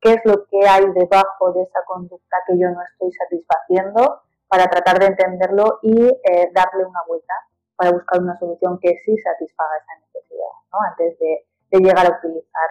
qué 0.00 0.12
es 0.12 0.20
lo 0.24 0.44
que 0.46 0.68
hay 0.68 0.84
debajo 0.94 1.52
de 1.52 1.62
esa 1.62 1.80
conducta 1.86 2.36
que 2.46 2.58
yo 2.58 2.68
no 2.70 2.80
estoy 2.82 3.10
satisfaciendo 3.12 4.22
para 4.48 4.66
tratar 4.66 4.98
de 4.98 5.06
entenderlo 5.06 5.80
y 5.82 6.06
eh, 6.06 6.50
darle 6.52 6.84
una 6.84 7.00
vuelta 7.06 7.34
para 7.78 7.92
buscar 7.92 8.20
una 8.20 8.36
solución 8.38 8.76
que 8.82 8.90
sí 9.04 9.16
satisfaga 9.16 9.70
esa 9.78 10.06
necesidad, 10.06 10.52
¿no? 10.72 10.78
antes 10.90 11.18
de, 11.20 11.44
llegar 11.78 12.06
a 12.06 12.18
utilizar 12.18 12.68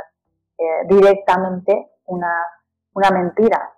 eh, 0.58 0.88
directamente 0.89 1.88
una, 2.08 2.34
una 2.93 3.12
mentira. 3.12 3.72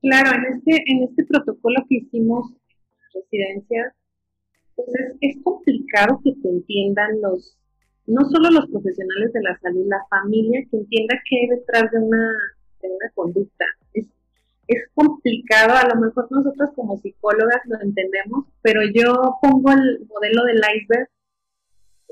Claro, 0.00 0.30
en 0.36 0.54
este, 0.54 0.84
en 0.86 1.02
este 1.04 1.24
protocolo 1.24 1.82
que 1.88 1.96
hicimos 1.96 2.52
residencias, 3.12 3.94
pues 4.76 4.88
es, 5.20 5.42
complicado 5.42 6.20
que 6.22 6.32
te 6.42 6.48
entiendan 6.48 7.20
los, 7.20 7.58
no 8.06 8.22
solo 8.30 8.50
los 8.50 8.70
profesionales 8.70 9.32
de 9.32 9.42
la 9.42 9.58
salud, 9.58 9.84
la 9.86 10.06
familia, 10.08 10.64
que 10.70 10.76
entienda 10.76 11.14
qué 11.28 11.36
hay 11.40 11.48
detrás 11.58 11.90
de 11.90 11.98
una, 11.98 12.36
de 12.82 12.88
una 12.88 13.10
conducta. 13.14 13.64
Es 14.72 14.90
complicado, 14.94 15.74
a 15.74 15.88
lo 15.88 16.00
mejor 16.00 16.26
nosotros 16.30 16.70
como 16.74 16.98
psicólogas 16.98 17.60
lo 17.66 17.80
entendemos, 17.80 18.46
pero 18.60 18.82
yo 18.94 19.38
pongo 19.40 19.72
el 19.72 20.06
modelo 20.08 20.44
del 20.44 20.60
iceberg, 20.76 21.08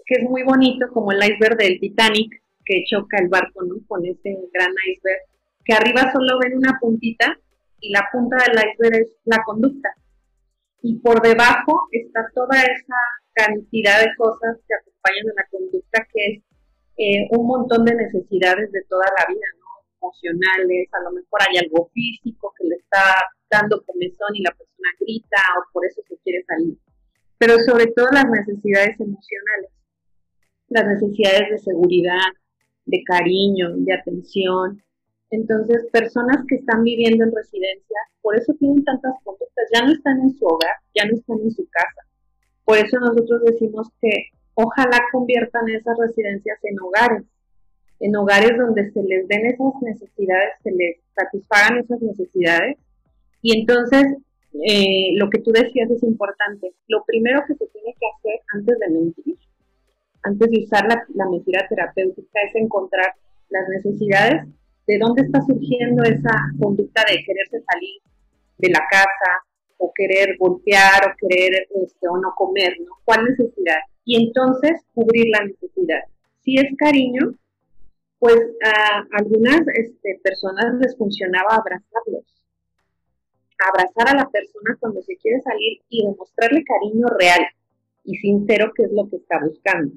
que 0.07 0.15
es 0.17 0.31
muy 0.31 0.43
bonito, 0.43 0.89
como 0.93 1.13
el 1.13 1.23
iceberg 1.23 1.57
del 1.57 1.79
Titanic, 1.81 2.31
que 2.65 2.85
choca 2.89 3.19
el 3.19 3.29
barco 3.29 3.63
¿no? 3.65 3.77
con 3.87 4.05
ese 4.05 4.37
gran 4.53 4.73
iceberg, 4.93 5.23
que 5.65 5.75
arriba 5.75 6.13
solo 6.13 6.39
ven 6.39 6.57
una 6.57 6.79
puntita 6.81 7.39
y 7.81 7.93
la 7.93 8.09
punta 8.13 8.37
del 8.37 8.71
iceberg 8.71 9.03
es 9.03 9.09
la 9.25 9.43
conducta 9.45 9.91
y 10.83 10.99
por 11.01 11.21
debajo 11.21 11.89
está 11.93 12.27
toda 12.35 12.63
esa 12.63 12.97
cantidad 13.33 14.01
de 14.01 14.15
cosas 14.17 14.57
que 14.67 14.75
acompañan 14.75 15.31
a 15.31 15.43
la 15.43 15.49
conducta, 15.51 16.07
que 16.13 16.27
es 16.27 16.43
eh, 16.97 17.29
un 17.31 17.47
montón 17.47 17.85
de 17.85 17.95
necesidades 17.95 18.71
de 18.73 18.83
toda 18.89 19.05
la 19.19 19.27
vida, 19.33 19.47
¿no? 19.59 19.60
Emocionales, 20.01 20.89
a 20.93 21.03
lo 21.03 21.13
mejor 21.13 21.41
hay 21.49 21.59
algo 21.59 21.91
físico 21.93 22.53
que 22.57 22.69
le 22.69 22.77
está 22.77 23.15
dando 23.51 23.83
comezón 23.85 24.35
y 24.35 24.43
la 24.43 24.53
persona 24.53 24.89
grita 24.99 25.43
o 25.59 25.73
por 25.73 25.85
eso 25.87 26.01
se 26.09 26.17
quiere 26.19 26.43
salir, 26.45 26.79
pero 27.39 27.59
sobre 27.59 27.87
todo 27.89 28.09
las 28.13 28.29
necesidades 28.29 28.99
emocionales, 29.01 29.71
las 30.69 30.87
necesidades 30.87 31.51
de 31.51 31.59
seguridad, 31.59 32.31
de 32.87 33.03
cariño, 33.05 33.77
de 33.77 33.93
atención, 33.93 34.83
entonces, 35.31 35.87
personas 35.93 36.45
que 36.49 36.57
están 36.57 36.83
viviendo 36.83 37.25
en 37.25 37.33
residencia, 37.33 37.99
por 38.21 38.37
eso 38.37 38.53
tienen 38.59 38.85
tantas 38.85 39.15
conductas, 39.23 39.69
ya 39.73 39.87
no 39.87 39.93
están 39.93 40.21
en 40.21 40.35
su 40.37 40.45
hogar, 40.45 40.75
ya 40.95 41.05
no 41.07 41.15
están 41.15 41.39
en 41.41 41.53
su 41.53 41.67
casa. 41.71 42.03
Por 42.65 42.79
eso 42.79 42.99
nosotros 42.99 43.43
decimos 43.45 43.89
que 44.01 44.31
ojalá 44.55 44.99
conviertan 45.13 45.69
esas 45.69 45.97
residencias 45.99 46.59
en 46.65 46.81
hogares, 46.81 47.23
en 48.01 48.17
hogares 48.17 48.57
donde 48.57 48.91
se 48.91 49.03
les 49.03 49.29
den 49.29 49.47
esas 49.47 49.75
necesidades, 49.83 50.55
se 50.63 50.73
les 50.73 50.97
satisfagan 51.15 51.79
esas 51.79 52.01
necesidades. 52.01 52.79
Y 53.43 53.59
entonces, 53.61 54.17
eh, 54.67 55.13
lo 55.17 55.29
que 55.31 55.39
tú 55.41 55.53
decías 55.53 55.91
es 55.91 56.03
importante. 56.03 56.73
Lo 56.89 57.05
primero 57.05 57.43
que 57.47 57.55
se 57.55 57.67
tiene 57.67 57.95
que 57.99 58.07
hacer 58.17 58.41
antes 58.55 58.79
de 58.79 58.89
mentir, 58.89 59.37
antes 60.23 60.51
de 60.51 60.65
usar 60.65 60.87
la, 60.89 61.03
la 61.15 61.29
mentira 61.29 61.67
terapéutica, 61.69 62.41
es 62.49 62.55
encontrar 62.55 63.15
las 63.51 63.69
necesidades 63.69 64.47
de 64.87 64.99
dónde 64.99 65.23
está 65.23 65.41
surgiendo 65.43 66.03
esa 66.03 66.33
conducta 66.59 67.03
de 67.09 67.23
quererse 67.23 67.63
salir 67.71 68.01
de 68.59 68.71
la 68.71 68.81
casa 68.91 69.45
o 69.79 69.93
querer 69.95 70.37
golpear 70.39 71.01
o 71.07 71.17
querer 71.17 71.67
este, 71.83 72.09
o 72.09 72.17
no 72.17 72.33
comer, 72.37 72.77
¿no? 72.81 72.93
¿Cuál 73.05 73.25
necesidad? 73.25 73.79
Y 74.05 74.27
entonces 74.27 74.83
cubrir 74.95 75.27
la 75.31 75.45
necesidad. 75.45 76.01
Si 76.41 76.57
es 76.57 76.67
cariño, 76.77 77.35
pues 78.21 78.39
a 78.63 79.07
algunas 79.13 79.63
este, 79.75 80.21
personas 80.23 80.75
les 80.79 80.97
funcionaba 80.97 81.57
abrazarlos, 81.57 82.45
abrazar 83.59 84.15
a 84.15 84.23
la 84.23 84.29
persona 84.29 84.77
cuando 84.79 85.03
se 85.03 85.17
quiere 85.17 85.41
salir 85.41 85.81
y 85.89 86.05
demostrarle 86.07 86.63
cariño 86.63 87.07
real 87.19 87.41
y 88.05 88.15
sincero 88.17 88.73
que 88.77 88.85
es 88.85 88.93
lo 88.93 89.09
que 89.09 89.17
está 89.17 89.41
buscando. 89.43 89.95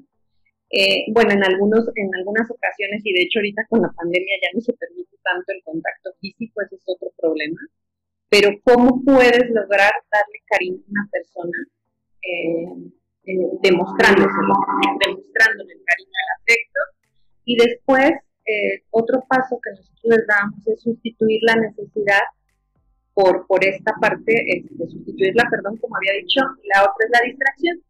Eh, 0.70 1.04
bueno, 1.12 1.32
en, 1.32 1.44
algunos, 1.44 1.86
en 1.94 2.14
algunas 2.16 2.50
ocasiones, 2.50 3.02
y 3.04 3.12
de 3.12 3.22
hecho 3.22 3.38
ahorita 3.38 3.66
con 3.68 3.82
la 3.82 3.92
pandemia 3.92 4.34
ya 4.42 4.48
no 4.54 4.60
se 4.60 4.72
permite 4.72 5.16
tanto 5.22 5.52
el 5.52 5.62
contacto 5.62 6.10
físico, 6.20 6.62
ese 6.62 6.76
es 6.76 6.82
otro 6.86 7.10
problema, 7.18 7.60
pero 8.30 8.50
¿cómo 8.64 9.04
puedes 9.04 9.50
lograr 9.50 9.92
darle 10.10 10.40
cariño 10.48 10.80
a 10.80 10.90
una 10.90 11.08
persona 11.12 11.58
eh, 12.22 12.66
eh, 13.26 13.48
demostrándole 13.62 14.24
el 14.24 15.84
cariño, 15.84 16.10
el 16.10 16.32
afecto? 16.40 16.80
Y 17.44 17.56
después, 17.56 18.12
otro 18.90 19.24
paso 19.28 19.58
que 19.62 19.70
nosotros 19.70 20.04
les 20.04 20.26
damos 20.26 20.66
es 20.66 20.82
sustituir 20.82 21.40
la 21.42 21.56
necesidad 21.56 22.22
por, 23.14 23.46
por 23.46 23.64
esta 23.64 23.94
parte, 24.00 24.32
de 24.70 24.86
sustituirla, 24.86 25.44
perdón, 25.50 25.76
como 25.78 25.96
había 25.96 26.12
dicho, 26.20 26.40
la 26.64 26.82
otra 26.82 27.06
es 27.06 27.10
la 27.10 27.20
distracción 27.26 27.82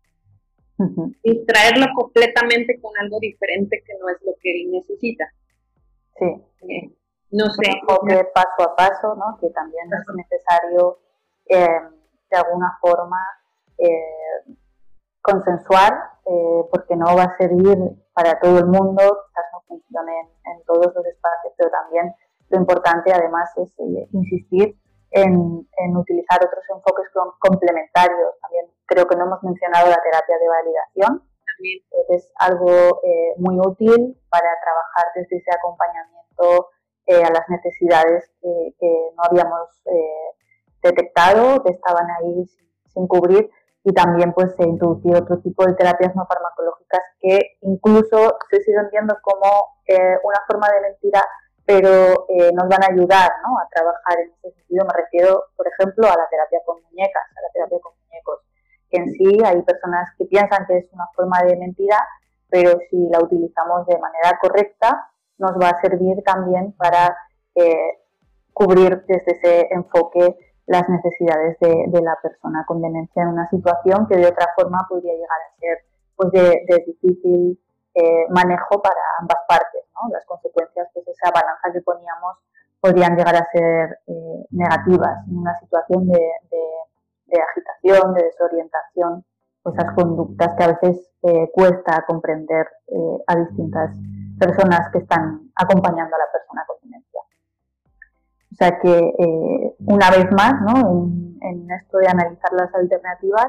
distraerlo 1.22 1.86
completamente 1.94 2.80
con 2.80 2.92
algo 3.00 3.18
diferente 3.20 3.82
que 3.86 3.92
no 3.98 4.08
es 4.08 4.16
lo 4.24 4.32
que 4.40 4.62
él 4.62 4.70
necesita. 4.72 5.24
Sí. 6.18 6.26
Eh, 6.68 6.90
no 7.30 7.46
sé. 7.50 7.70
enfoque 7.70 8.28
paso 8.34 8.70
a 8.70 8.76
paso, 8.76 9.14
¿no? 9.16 9.38
Que 9.40 9.50
también 9.50 9.86
es 9.92 10.14
necesario 10.14 10.98
eh, 11.46 11.80
de 12.30 12.36
alguna 12.36 12.76
forma 12.80 13.18
eh, 13.78 14.54
consensuar, 15.20 15.92
porque 16.70 16.96
no 16.96 17.16
va 17.16 17.24
a 17.24 17.36
servir 17.36 17.76
para 18.14 18.38
todo 18.40 18.58
el 18.58 18.66
mundo, 18.66 19.02
quizás 19.26 19.44
no 19.52 19.60
funcione 19.66 20.12
en, 20.46 20.64
todos 20.64 20.94
los 20.94 21.06
espacios, 21.06 21.52
pero 21.58 21.70
también 21.70 22.14
lo 22.48 22.58
importante 22.58 23.12
además 23.12 23.50
es 23.56 23.74
insistir 24.12 24.78
en, 25.10 25.66
en, 25.76 25.96
utilizar 25.96 26.38
otros 26.44 26.64
enfoques 26.70 27.06
complementarios. 27.38 28.34
También 28.40 28.66
creo 28.86 29.06
que 29.06 29.16
no 29.16 29.26
hemos 29.26 29.42
mencionado 29.42 29.90
la 29.90 30.00
terapia 30.02 30.38
de 30.38 30.48
validación. 30.48 31.22
Es 32.08 32.32
algo 32.36 33.00
eh, 33.02 33.34
muy 33.38 33.58
útil 33.60 34.18
para 34.28 34.48
trabajar 34.62 35.04
desde 35.14 35.36
ese 35.36 35.50
acompañamiento 35.54 36.68
eh, 37.06 37.22
a 37.22 37.30
las 37.30 37.48
necesidades 37.48 38.32
que, 38.40 39.10
no 39.16 39.22
habíamos 39.22 39.68
eh, 39.86 40.34
detectado, 40.82 41.62
que 41.62 41.72
estaban 41.72 42.06
ahí 42.10 42.46
sin, 42.86 43.06
cubrir, 43.06 43.50
y 43.84 43.92
también 43.92 44.32
pues 44.32 44.54
introducir 44.58 45.14
otro 45.14 45.38
tipo 45.40 45.64
de 45.66 45.74
terapias 45.74 46.16
no 46.16 46.26
farmacológicas 46.26 47.02
que 47.20 47.58
incluso 47.60 48.38
se 48.50 48.62
siguen 48.62 48.88
viendo 48.90 49.14
como 49.22 49.76
una 49.86 50.40
forma 50.46 50.70
de 50.70 50.80
mentira 50.80 51.22
pero 51.66 52.26
eh, 52.28 52.52
nos 52.52 52.68
van 52.68 52.82
a 52.82 52.92
ayudar 52.92 53.30
¿no? 53.42 53.58
a 53.58 53.68
trabajar 53.70 54.20
en 54.20 54.32
ese 54.32 54.54
sentido. 54.56 54.84
Me 54.84 55.02
refiero, 55.02 55.44
por 55.56 55.66
ejemplo, 55.66 56.06
a 56.06 56.16
la 56.16 56.28
terapia 56.28 56.60
con 56.66 56.82
muñecas, 56.82 57.22
a 57.36 57.42
la 57.42 57.48
terapia 57.52 57.78
con 57.80 57.92
muñecos, 58.04 58.40
que 58.90 58.98
en 58.98 59.12
sí 59.12 59.38
hay 59.44 59.62
personas 59.62 60.08
que 60.18 60.26
piensan 60.26 60.66
que 60.66 60.78
es 60.78 60.92
una 60.92 61.06
forma 61.14 61.42
de 61.42 61.56
mentira, 61.56 61.98
pero 62.50 62.78
si 62.90 63.08
la 63.08 63.18
utilizamos 63.20 63.86
de 63.86 63.98
manera 63.98 64.38
correcta, 64.40 65.10
nos 65.38 65.52
va 65.52 65.70
a 65.70 65.80
servir 65.80 66.22
también 66.22 66.72
para 66.72 67.16
eh, 67.54 67.98
cubrir 68.52 69.04
desde 69.06 69.32
ese 69.32 69.68
enfoque 69.70 70.36
las 70.66 70.88
necesidades 70.88 71.58
de, 71.60 71.84
de, 71.88 72.00
la 72.02 72.16
persona 72.22 72.64
con 72.66 72.80
demencia 72.80 73.22
en 73.22 73.28
una 73.28 73.48
situación 73.50 74.06
que 74.08 74.16
de 74.16 74.26
otra 74.26 74.48
forma 74.56 74.86
podría 74.88 75.12
llegar 75.12 75.38
a 75.40 75.60
ser 75.60 75.78
pues 76.16 76.30
de, 76.32 76.64
de 76.68 76.84
difícil 76.86 77.58
eh, 77.94 78.26
manejo 78.28 78.82
para 78.82 79.00
ambas 79.20 79.38
partes. 79.48 79.82
¿no? 79.94 80.10
Las 80.12 80.24
consecuencias, 80.26 80.88
pues 80.92 81.06
esa 81.06 81.30
balanza 81.30 81.72
que 81.72 81.80
poníamos, 81.80 82.38
podrían 82.80 83.16
llegar 83.16 83.36
a 83.36 83.48
ser 83.52 84.00
eh, 84.08 84.46
negativas 84.50 85.26
en 85.28 85.38
una 85.38 85.54
situación 85.60 86.08
de, 86.08 86.20
agitación, 87.40 88.14
de 88.14 88.24
desorientación, 88.24 89.24
pues 89.62 89.76
esas 89.76 89.94
conductas 89.94 90.54
que 90.56 90.64
a 90.64 90.68
veces 90.68 91.10
eh, 91.22 91.50
cuesta 91.52 92.04
comprender 92.06 92.66
a 93.26 93.36
distintas 93.36 93.90
personas 94.38 94.88
que 94.92 94.98
están 94.98 95.50
acompañando 95.54 96.14
a 96.14 96.18
la 96.18 96.32
persona 96.32 96.64
con 96.66 96.76
demencia. 96.82 97.03
O 98.54 98.56
sea 98.56 98.78
que, 98.78 99.12
una 99.80 100.10
vez 100.10 100.30
más, 100.30 100.54
¿no? 100.62 101.10
en, 101.42 101.68
esto 101.72 101.98
de 101.98 102.06
analizar 102.06 102.52
las 102.52 102.72
alternativas, 102.72 103.48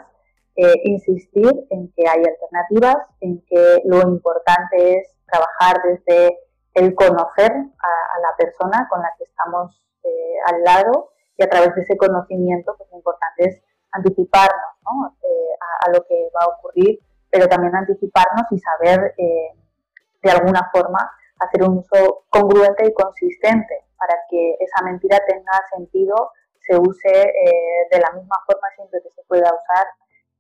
eh, 0.56 0.74
insistir 0.86 1.52
en 1.70 1.94
que 1.96 2.08
hay 2.08 2.24
alternativas, 2.26 2.98
en 3.22 3.40
que 3.46 3.84
lo 3.86 4.02
importante 4.02 4.98
es 4.98 5.16
trabajar 5.28 5.76
desde 5.84 6.40
el 6.74 6.96
conocer 6.96 7.52
a, 7.52 8.20
la 8.20 8.36
persona 8.36 8.88
con 8.90 9.00
la 9.00 9.14
que 9.18 9.26
estamos 9.26 9.80
eh, 10.04 10.36
al 10.48 10.64
lado 10.64 11.12
y 11.38 11.44
a 11.44 11.50
través 11.50 11.76
de 11.76 11.82
ese 11.82 11.98
conocimiento, 11.98 12.74
pues 12.76 12.90
lo 12.92 12.98
importante 12.98 13.46
es 13.46 13.62
anticiparnos 13.92 15.14
eh, 15.22 15.56
a, 15.86 15.92
lo 15.92 16.04
que 16.08 16.32
va 16.36 16.46
a 16.46 16.58
ocurrir, 16.58 17.00
pero 17.30 17.48
también 17.48 17.76
anticiparnos 17.76 18.52
y 18.52 18.58
saber 18.58 19.14
eh, 19.20 19.52
de 20.24 20.32
alguna 20.32 20.68
forma 20.74 21.12
hacer 21.40 21.64
un 21.64 21.80
uso 21.80 22.26
congruente 22.30 22.88
y 22.88 22.94
consistente 22.94 23.86
para 23.98 24.16
que 24.30 24.56
esa 24.60 24.84
mentira 24.86 25.20
tenga 25.28 25.52
sentido, 25.76 26.32
se 26.60 26.78
use 26.78 27.10
eh, 27.10 27.88
de 27.92 28.00
la 28.00 28.12
misma 28.12 28.38
forma 28.46 28.68
siempre 28.76 29.02
que 29.04 29.10
se 29.12 29.24
pueda 29.28 29.46
usar 29.46 29.88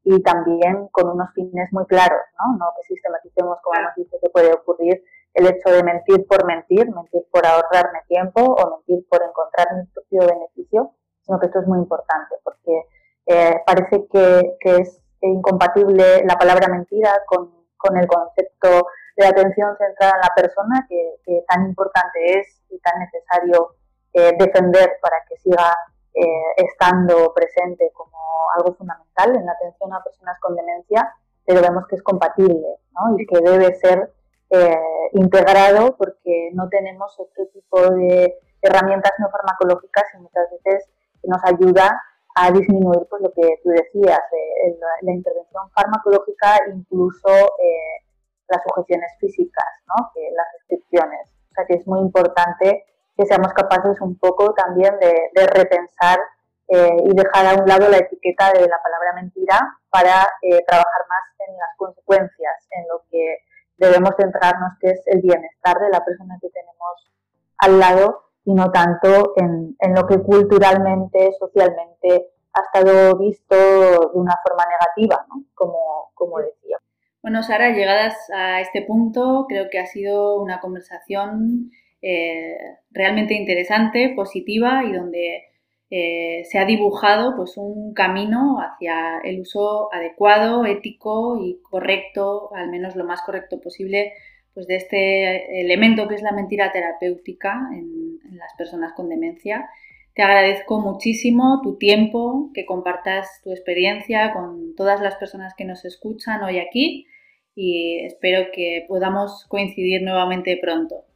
y 0.04 0.22
también 0.22 0.88
con 0.90 1.10
unos 1.10 1.34
fines 1.34 1.72
muy 1.72 1.86
claros, 1.86 2.22
¿no? 2.40 2.58
No 2.58 2.74
que 2.78 2.94
sistematicemos, 2.94 3.58
como 3.64 3.82
nos 3.82 3.96
dice 3.96 4.18
que 4.22 4.30
puede 4.30 4.54
ocurrir, 4.54 5.04
el 5.34 5.48
hecho 5.48 5.70
de 5.70 5.84
mentir 5.84 6.26
por 6.28 6.46
mentir, 6.46 6.90
mentir 6.92 7.24
por 7.32 7.46
ahorrarme 7.46 8.00
tiempo 8.08 8.42
o 8.42 8.78
mentir 8.78 9.06
por 9.10 9.22
encontrar 9.22 9.68
mi 9.76 9.86
propio 9.88 10.22
beneficio, 10.28 10.92
sino 11.22 11.40
que 11.40 11.48
esto 11.48 11.60
es 11.60 11.68
muy 11.68 11.80
importante 11.80 12.36
porque 12.44 12.84
eh, 13.26 13.62
parece 13.66 14.08
que, 14.08 14.56
que, 14.60 14.76
es 14.78 15.02
incompatible 15.22 16.24
la 16.26 16.36
palabra 16.36 16.68
mentira 16.68 17.12
con, 17.26 17.52
con, 17.78 17.98
el 17.98 18.08
concepto 18.08 18.88
de 19.16 19.26
atención 19.26 19.76
centrada 19.78 20.14
en 20.16 20.22
la 20.22 20.34
persona 20.36 20.86
que, 20.90 21.16
que 21.24 21.44
tan 21.48 21.66
importante 21.66 22.40
es 22.40 22.62
y 22.70 22.80
tan 22.80 23.00
necesario 23.00 23.76
eh, 24.14 24.34
defender 24.38 24.98
para 25.02 25.18
que 25.28 25.38
siga 25.38 25.76
eh, 26.14 26.54
estando 26.58 27.34
presente 27.34 27.92
como 27.94 28.18
algo 28.58 28.74
fundamental 28.76 29.36
en 29.36 29.46
la 29.46 29.52
atención 29.52 29.94
a 29.94 30.04
personas 30.04 30.40
con 30.40 30.56
demencia, 30.56 31.14
pero 31.46 31.62
vemos 31.62 31.86
que 31.88 31.96
es 31.96 32.04
compatible 32.04 32.68
¿no? 32.94 33.18
y 33.18 33.26
que 33.26 33.40
debe 33.40 33.74
ser 33.76 34.14
eh, 34.50 35.10
integrado 35.14 35.96
porque 35.98 36.52
no 36.54 36.70
tenemos 36.70 37.14
otro 37.20 37.46
tipo 37.48 37.82
de 37.82 38.38
herramientas 38.62 39.12
no 39.20 39.30
farmacológicas 39.30 40.04
y 40.14 40.18
muchas 40.20 40.50
veces 40.52 40.90
nos 41.24 41.44
ayuda 41.44 42.02
a 42.36 42.52
disminuir 42.52 43.08
pues, 43.10 43.22
lo 43.22 43.32
que 43.32 43.60
tú 43.64 43.70
decías, 43.70 44.20
eh, 44.20 44.78
la, 45.02 45.12
intervención 45.12 45.70
farmacológica, 45.72 46.60
incluso 46.74 47.30
eh, 47.30 48.05
las 48.48 48.62
sujeciones 48.64 49.12
físicas, 49.20 49.66
¿no? 49.88 50.12
que 50.14 50.22
las 50.36 50.48
restricciones. 50.60 51.30
O 51.52 51.54
sea 51.56 51.66
que 51.66 51.76
es 51.76 51.88
muy 51.88 52.00
importante 52.00 52.86
que 53.18 53.26
seamos 53.26 53.54
capaces 53.54 54.00
un 54.02 54.18
poco 54.18 54.54
también 54.54 54.98
de, 55.00 55.30
de 55.34 55.48
repensar 55.48 56.20
eh, 56.68 56.98
y 57.06 57.16
dejar 57.16 57.46
a 57.46 57.62
un 57.62 57.68
lado 57.68 57.90
la 57.90 57.98
etiqueta 57.98 58.52
de 58.52 58.68
la 58.68 58.82
palabra 58.82 59.14
mentira 59.16 59.60
para 59.90 60.28
trabajar 60.68 61.02
más 61.08 61.48
en 61.48 61.56
las 61.56 61.78
consecuencias, 61.78 62.68
en 62.72 62.88
lo 62.88 63.04
que 63.10 63.38
debemos 63.78 64.12
centrarnos, 64.18 64.74
que 64.80 64.90
es 64.90 65.02
el 65.08 65.22
bienestar 65.22 65.80
de 65.80 65.90
la 65.90 66.04
persona 66.04 66.38
que 66.42 66.50
tenemos 66.50 67.12
al 67.60 67.80
lado 67.80 68.26
y 68.46 68.54
no 68.54 68.72
tanto 68.72 69.34
en, 69.38 69.76
en, 69.80 69.96
lo 69.96 70.06
que 70.06 70.22
culturalmente, 70.22 71.34
socialmente 71.40 72.32
ha 72.54 72.62
estado 72.62 73.18
visto 73.18 73.56
de 73.56 74.00
una 74.14 74.40
forma 74.48 74.66
negativa, 74.66 75.26
¿no? 75.30 75.44
como, 75.56 76.12
como 76.14 76.40
decía. 76.40 76.78
Bueno, 77.26 77.42
Sara, 77.42 77.74
llegadas 77.74 78.16
a 78.32 78.62
este 78.62 78.84
punto, 78.84 79.48
creo 79.50 79.72
que 79.72 79.80
ha 79.80 79.88
sido 79.88 80.40
una 80.40 80.60
conversación 80.60 81.72
eh, 82.00 82.56
realmente 82.92 83.34
interesante, 83.34 84.14
positiva 84.16 84.84
y 84.84 84.94
donde 84.94 85.46
eh, 85.90 86.44
se 86.46 86.60
ha 86.60 86.66
dibujado 86.66 87.36
pues, 87.36 87.58
un 87.58 87.96
camino 87.96 88.60
hacia 88.60 89.22
el 89.24 89.40
uso 89.40 89.92
adecuado, 89.92 90.68
ético 90.68 91.44
y 91.44 91.60
correcto, 91.64 92.52
al 92.54 92.70
menos 92.70 92.96
lo 92.96 93.06
más 93.06 93.24
correcto 93.24 93.60
posible, 93.60 94.14
pues, 94.54 94.68
de 94.68 94.76
este 94.76 95.62
elemento 95.62 96.08
que 96.08 96.14
es 96.14 96.22
la 96.22 96.32
mentira 96.32 96.72
terapéutica 96.72 97.70
en, 97.74 98.20
en 98.30 98.38
las 98.38 98.54
personas 98.56 98.94
con 98.94 99.10
demencia. 99.10 99.68
Te 100.14 100.22
agradezco 100.22 100.80
muchísimo 100.80 101.62
tu 101.64 101.80
tiempo, 101.80 102.52
que 102.54 102.68
compartas 102.68 103.42
tu 103.44 103.50
experiencia 103.50 104.32
con 104.32 104.76
todas 104.76 105.02
las 105.02 105.16
personas 105.16 105.56
que 105.58 105.66
nos 105.66 105.86
escuchan 105.86 106.44
hoy 106.44 106.60
aquí 106.60 107.08
y 107.56 108.06
espero 108.06 108.52
que 108.52 108.84
podamos 108.88 109.46
coincidir 109.48 110.02
nuevamente 110.04 110.60
pronto. 110.62 111.08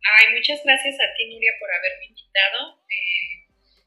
Ay, 0.00 0.32
muchas 0.32 0.64
gracias 0.64 0.96
a 0.96 1.12
ti, 1.14 1.28
Nuria, 1.28 1.52
por 1.60 1.68
haberme 1.70 2.06
invitado. 2.08 2.80
Eh, 2.88 3.44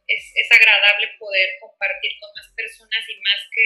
es, 0.07 0.51
agradable 0.51 1.09
poder 1.17 1.57
compartir 1.59 2.11
con 2.21 2.29
más 2.37 2.53
personas 2.55 3.01
y 3.09 3.15
más 3.17 3.41
que 3.49 3.65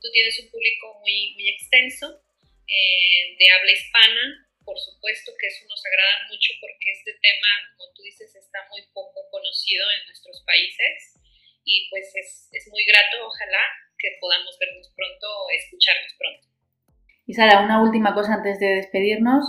tú 0.00 0.08
tienes 0.10 0.40
un 0.40 0.50
público 0.50 0.98
muy, 1.00 1.34
muy 1.34 1.48
extenso 1.50 2.24
eh, 2.64 3.36
de 3.36 3.46
habla 3.52 3.72
hispana, 3.72 4.48
por 4.64 4.78
supuesto 4.80 5.32
que 5.38 5.48
eso 5.48 5.68
nos 5.68 5.84
agrada 5.84 6.24
mucho 6.32 6.54
porque 6.60 6.92
este 6.92 7.12
tema, 7.20 7.50
como 7.76 7.92
tú 7.92 8.02
dices, 8.02 8.34
está 8.34 8.64
muy 8.70 8.80
poco 8.94 9.28
conocido 9.30 9.84
en 10.00 10.06
nuestros 10.06 10.42
países 10.46 11.20
y 11.66 11.88
pues 11.90 12.08
es, 12.16 12.48
es 12.52 12.68
muy 12.68 12.84
grato, 12.86 13.26
ojalá 13.26 13.60
que 13.98 14.16
podamos 14.20 14.56
vernos 14.58 14.88
pronto 14.96 15.26
escucharnos 15.52 16.14
pronto. 16.16 16.53
Y 17.26 17.34
Sara, 17.34 17.60
una 17.60 17.82
última 17.82 18.14
cosa 18.14 18.34
antes 18.34 18.58
de 18.58 18.74
despedirnos. 18.74 19.44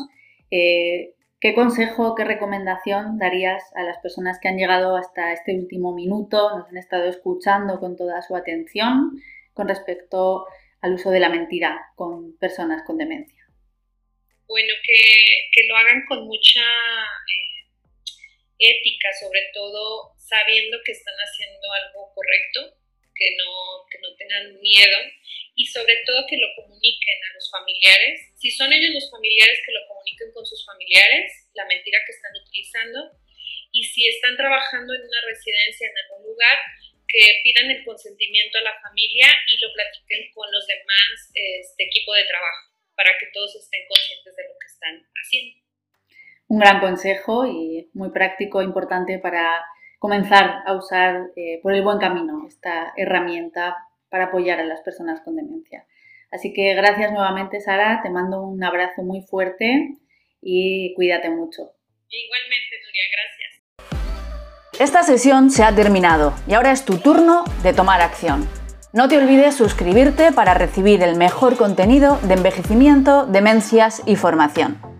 Eh, 0.51 1.15
¿Qué 1.41 1.53
consejo, 1.53 2.15
qué 2.15 2.23
recomendación 2.23 3.19
darías 3.19 3.63
a 3.75 3.83
las 3.83 3.97
personas 3.99 4.39
que 4.41 4.47
han 4.47 4.57
llegado 4.57 4.95
hasta 4.95 5.33
este 5.33 5.53
último 5.53 5.93
minuto, 5.93 6.57
nos 6.57 6.69
han 6.69 6.77
estado 6.77 7.05
escuchando 7.05 7.79
con 7.79 7.95
toda 7.95 8.21
su 8.21 8.35
atención 8.35 9.21
con 9.53 9.67
respecto 9.67 10.45
al 10.81 10.93
uso 10.93 11.11
de 11.11 11.19
la 11.19 11.29
mentira 11.29 11.91
con 11.95 12.37
personas 12.37 12.83
con 12.85 12.97
demencia? 12.97 13.43
Bueno, 14.47 14.73
que, 14.83 15.67
lo 15.67 15.75
hagan 15.75 16.03
con 16.07 16.25
mucha 16.25 16.61
eh, 16.61 17.69
ética, 18.59 19.09
sobre 19.19 19.41
todo 19.53 20.13
sabiendo 20.17 20.77
que 20.85 20.93
están 20.93 21.15
haciendo 21.15 21.67
algo 21.73 22.13
correcto, 22.13 22.77
que 23.15 23.35
no, 23.39 23.87
que 23.89 23.97
no 23.99 24.13
tengan 24.15 24.59
miedo 24.59 24.99
y 25.55 25.65
sobre 25.65 26.03
todo 26.05 26.27
que 26.27 26.37
lo 26.37 26.47
comuniquen 26.55 27.17
a 27.31 27.33
los 27.33 27.49
familiares. 27.49 28.31
Si 28.35 28.51
son 28.51 28.71
ellos 28.71 28.93
los 28.93 29.09
familiares, 29.09 29.59
que 29.65 29.71
lo 29.71 29.87
comuniquen 29.87 30.31
con 30.33 30.45
sus 30.45 30.65
familiares, 30.65 31.47
la 31.55 31.65
mentira 31.65 31.99
que 32.05 32.11
están 32.11 32.35
utilizando. 32.43 33.17
Y 33.71 33.83
si 33.83 34.07
están 34.07 34.35
trabajando 34.37 34.93
en 34.93 35.01
una 35.01 35.21
residencia 35.27 35.87
en 35.87 35.97
algún 35.97 36.31
lugar, 36.31 36.57
que 37.07 37.39
pidan 37.43 37.71
el 37.71 37.83
consentimiento 37.85 38.57
a 38.57 38.61
la 38.61 38.81
familia 38.81 39.27
y 39.47 39.57
lo 39.61 39.71
platiquen 39.73 40.31
con 40.33 40.51
los 40.51 40.67
demás 40.67 41.31
este 41.33 41.83
equipo 41.83 42.13
de 42.13 42.25
trabajo 42.25 42.75
para 42.95 43.11
que 43.19 43.27
todos 43.33 43.55
estén 43.55 43.81
conscientes 43.87 44.35
de 44.35 44.43
lo 44.43 44.55
que 44.59 44.67
están 44.67 45.07
haciendo. 45.15 45.61
Un 46.47 46.59
gran 46.59 46.79
consejo 46.79 47.45
y 47.47 47.89
muy 47.93 48.11
práctico, 48.11 48.61
importante 48.61 49.19
para 49.19 49.63
comenzar 50.05 50.61
a 50.67 50.73
usar 50.73 51.31
eh, 51.35 51.59
por 51.63 51.73
el 51.73 51.81
buen 51.81 51.97
camino 51.97 52.45
esta 52.47 52.93
herramienta 52.95 53.75
para 54.07 54.25
apoyar 54.25 54.59
a 54.59 54.63
las 54.63 54.81
personas 54.81 55.19
con 55.21 55.35
demencia. 55.35 55.87
Así 56.31 56.53
que 56.53 56.75
gracias 56.75 57.11
nuevamente, 57.11 57.59
Sara. 57.59 58.01
Te 58.03 58.11
mando 58.11 58.43
un 58.43 58.63
abrazo 58.63 59.01
muy 59.01 59.23
fuerte 59.23 59.95
y 60.43 60.93
cuídate 60.93 61.31
mucho. 61.31 61.71
Igualmente, 62.07 62.75
Nuria, 62.85 63.03
gracias. 63.15 64.79
Esta 64.79 65.01
sesión 65.01 65.49
se 65.49 65.63
ha 65.63 65.73
terminado 65.73 66.35
y 66.47 66.53
ahora 66.53 66.71
es 66.71 66.85
tu 66.85 66.99
turno 66.99 67.43
de 67.63 67.73
tomar 67.73 68.01
acción. 68.01 68.47
No 68.93 69.07
te 69.07 69.17
olvides 69.17 69.55
suscribirte 69.55 70.31
para 70.31 70.53
recibir 70.53 71.01
el 71.01 71.15
mejor 71.15 71.57
contenido 71.57 72.19
de 72.21 72.35
envejecimiento, 72.35 73.25
demencias 73.25 74.03
y 74.05 74.17
formación. 74.17 74.94